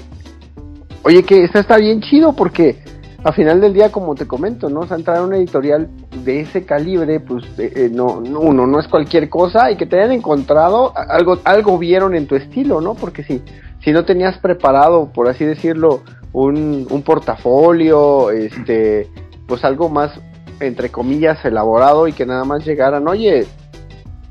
Oye, 1.02 1.24
que 1.24 1.42
esta 1.42 1.58
está 1.58 1.78
bien 1.78 2.00
chido 2.02 2.36
porque 2.36 2.76
a 3.24 3.32
final 3.32 3.60
del 3.60 3.72
día, 3.72 3.90
como 3.90 4.14
te 4.14 4.28
comento, 4.28 4.68
¿no? 4.68 4.80
O 4.80 4.86
sea, 4.86 4.96
entrar 4.96 5.16
a 5.16 5.24
una 5.24 5.36
editorial 5.36 5.88
de 6.26 6.40
ese 6.40 6.66
calibre, 6.66 7.20
pues 7.20 7.44
eh, 7.58 7.72
eh, 7.74 7.90
no, 7.90 8.20
no, 8.20 8.40
uno 8.40 8.66
no 8.66 8.80
es 8.80 8.88
cualquier 8.88 9.30
cosa 9.30 9.70
y 9.70 9.76
que 9.76 9.86
te 9.86 9.96
hayan 9.96 10.12
encontrado 10.12 10.92
algo, 10.96 11.38
algo 11.44 11.78
vieron 11.78 12.14
en 12.14 12.26
tu 12.26 12.34
estilo, 12.34 12.80
¿no? 12.80 12.94
Porque 12.94 13.22
si, 13.22 13.42
si 13.82 13.92
no 13.92 14.04
tenías 14.04 14.36
preparado, 14.38 15.10
por 15.12 15.28
así 15.28 15.44
decirlo, 15.44 16.02
un, 16.32 16.86
un 16.90 17.02
portafolio, 17.02 18.30
este, 18.32 19.08
pues 19.46 19.64
algo 19.64 19.88
más, 19.88 20.20
entre 20.60 20.90
comillas, 20.90 21.42
elaborado 21.44 22.08
y 22.08 22.12
que 22.12 22.26
nada 22.26 22.44
más 22.44 22.66
llegaran, 22.66 23.06
oye, 23.06 23.46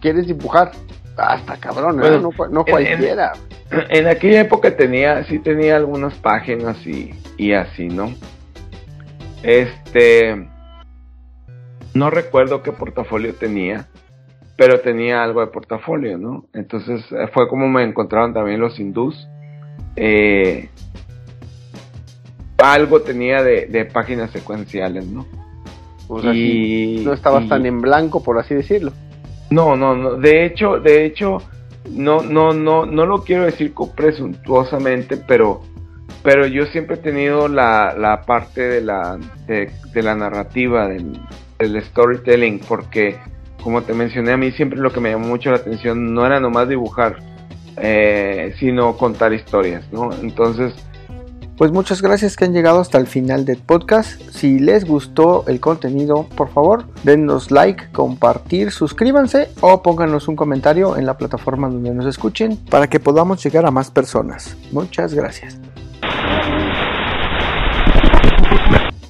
¿quieres 0.02 0.28
dibujar? 0.28 0.72
Hasta 1.18 1.56
cabrón, 1.56 1.96
no, 1.96 2.32
no, 2.50 2.66
cualquiera. 2.66 3.32
En, 3.72 3.86
en, 4.04 4.08
aquella 4.08 4.42
época 4.42 4.76
tenía, 4.76 5.24
sí 5.24 5.40
tenía 5.40 5.78
algunas 5.78 6.14
páginas 6.16 6.76
y, 6.86 7.14
y 7.38 7.54
así, 7.54 7.88
¿no? 7.88 8.14
Este, 9.42 10.46
no 11.96 12.12
recuerdo 12.12 12.62
qué 12.62 12.72
portafolio 12.72 13.34
tenía, 13.34 13.88
pero 14.58 14.82
tenía 14.82 15.24
algo 15.24 15.42
de 15.42 15.48
portafolio, 15.48 16.18
¿no? 16.18 16.46
Entonces 16.54 17.04
eh, 17.12 17.28
fue 17.34 17.48
como 17.48 17.68
me 17.68 17.84
encontraron 17.84 18.34
también 18.34 18.60
los 18.60 18.80
hindús. 18.80 19.28
Eh, 19.96 20.70
algo 22.58 23.02
tenía 23.02 23.42
de, 23.44 23.90
páginas 23.92 24.32
secuenciales, 24.32 25.08
¿no? 25.08 25.26
y, 26.34 27.02
no 27.04 27.14
estabas 27.14 27.48
tan 27.50 27.66
en 27.66 27.82
blanco, 27.82 28.22
por 28.22 28.38
así 28.38 28.54
decirlo. 28.54 28.92
No, 29.50 29.76
no, 29.76 29.96
no. 29.96 30.16
De 30.16 30.46
hecho, 30.46 30.80
de 30.80 31.06
hecho, 31.06 31.38
no, 31.90 32.22
no, 32.22 32.54
no, 32.54 32.86
no 32.86 33.06
lo 33.06 33.24
quiero 33.24 33.46
decir 33.46 33.74
presuntuosamente, 33.96 35.18
pero 35.18 35.62
pero 36.26 36.48
yo 36.48 36.66
siempre 36.66 36.96
he 36.96 37.00
tenido 37.00 37.48
la, 37.48 37.94
la 37.96 38.22
parte 38.24 38.62
de 38.62 38.82
la, 38.82 39.20
de, 39.46 39.70
la 40.02 40.16
narrativa, 40.16 40.88
del, 40.88 41.20
storytelling, 41.60 42.60
porque 42.68 43.18
como 43.66 43.82
te 43.82 43.94
mencioné, 43.94 44.32
a 44.32 44.38
mí 44.38 44.52
siempre 44.52 44.80
lo 44.80 44.94
que 44.94 45.00
me 45.00 45.10
llamó 45.10 45.28
mucho 45.28 45.50
la 45.50 45.58
atención 45.58 46.14
no 46.14 46.26
era 46.26 46.40
nomás 46.40 46.70
dibujar, 46.70 47.18
eh, 47.78 48.54
sino 48.60 48.96
contar 48.96 49.34
historias, 49.34 49.84
¿no? 49.92 50.12
Entonces, 50.22 50.74
Pues 51.58 51.72
muchas 51.72 52.02
gracias 52.02 52.36
que 52.36 52.44
han 52.44 52.52
llegado 52.52 52.82
hasta 52.82 52.98
el 52.98 53.08
final 53.08 53.46
del 53.46 53.58
podcast. 53.58 54.22
Si 54.30 54.60
les 54.60 54.84
gustó 54.84 55.46
el 55.48 55.62
contenido, 55.62 56.28
por 56.36 56.50
favor, 56.50 56.84
denos 57.04 57.50
like, 57.50 57.92
compartir, 57.94 58.72
suscríbanse 58.72 59.48
o 59.62 59.82
pónganos 59.82 60.28
un 60.28 60.36
comentario 60.36 60.98
en 60.98 61.06
la 61.06 61.18
plataforma 61.18 61.70
donde 61.70 61.92
nos 61.92 62.08
escuchen 62.08 62.58
para 62.70 62.88
que 62.88 63.00
podamos 63.00 63.42
llegar 63.42 63.66
a 63.66 63.72
más 63.72 63.90
personas. 63.90 64.58
Muchas 64.74 65.14
gracias. 65.14 65.58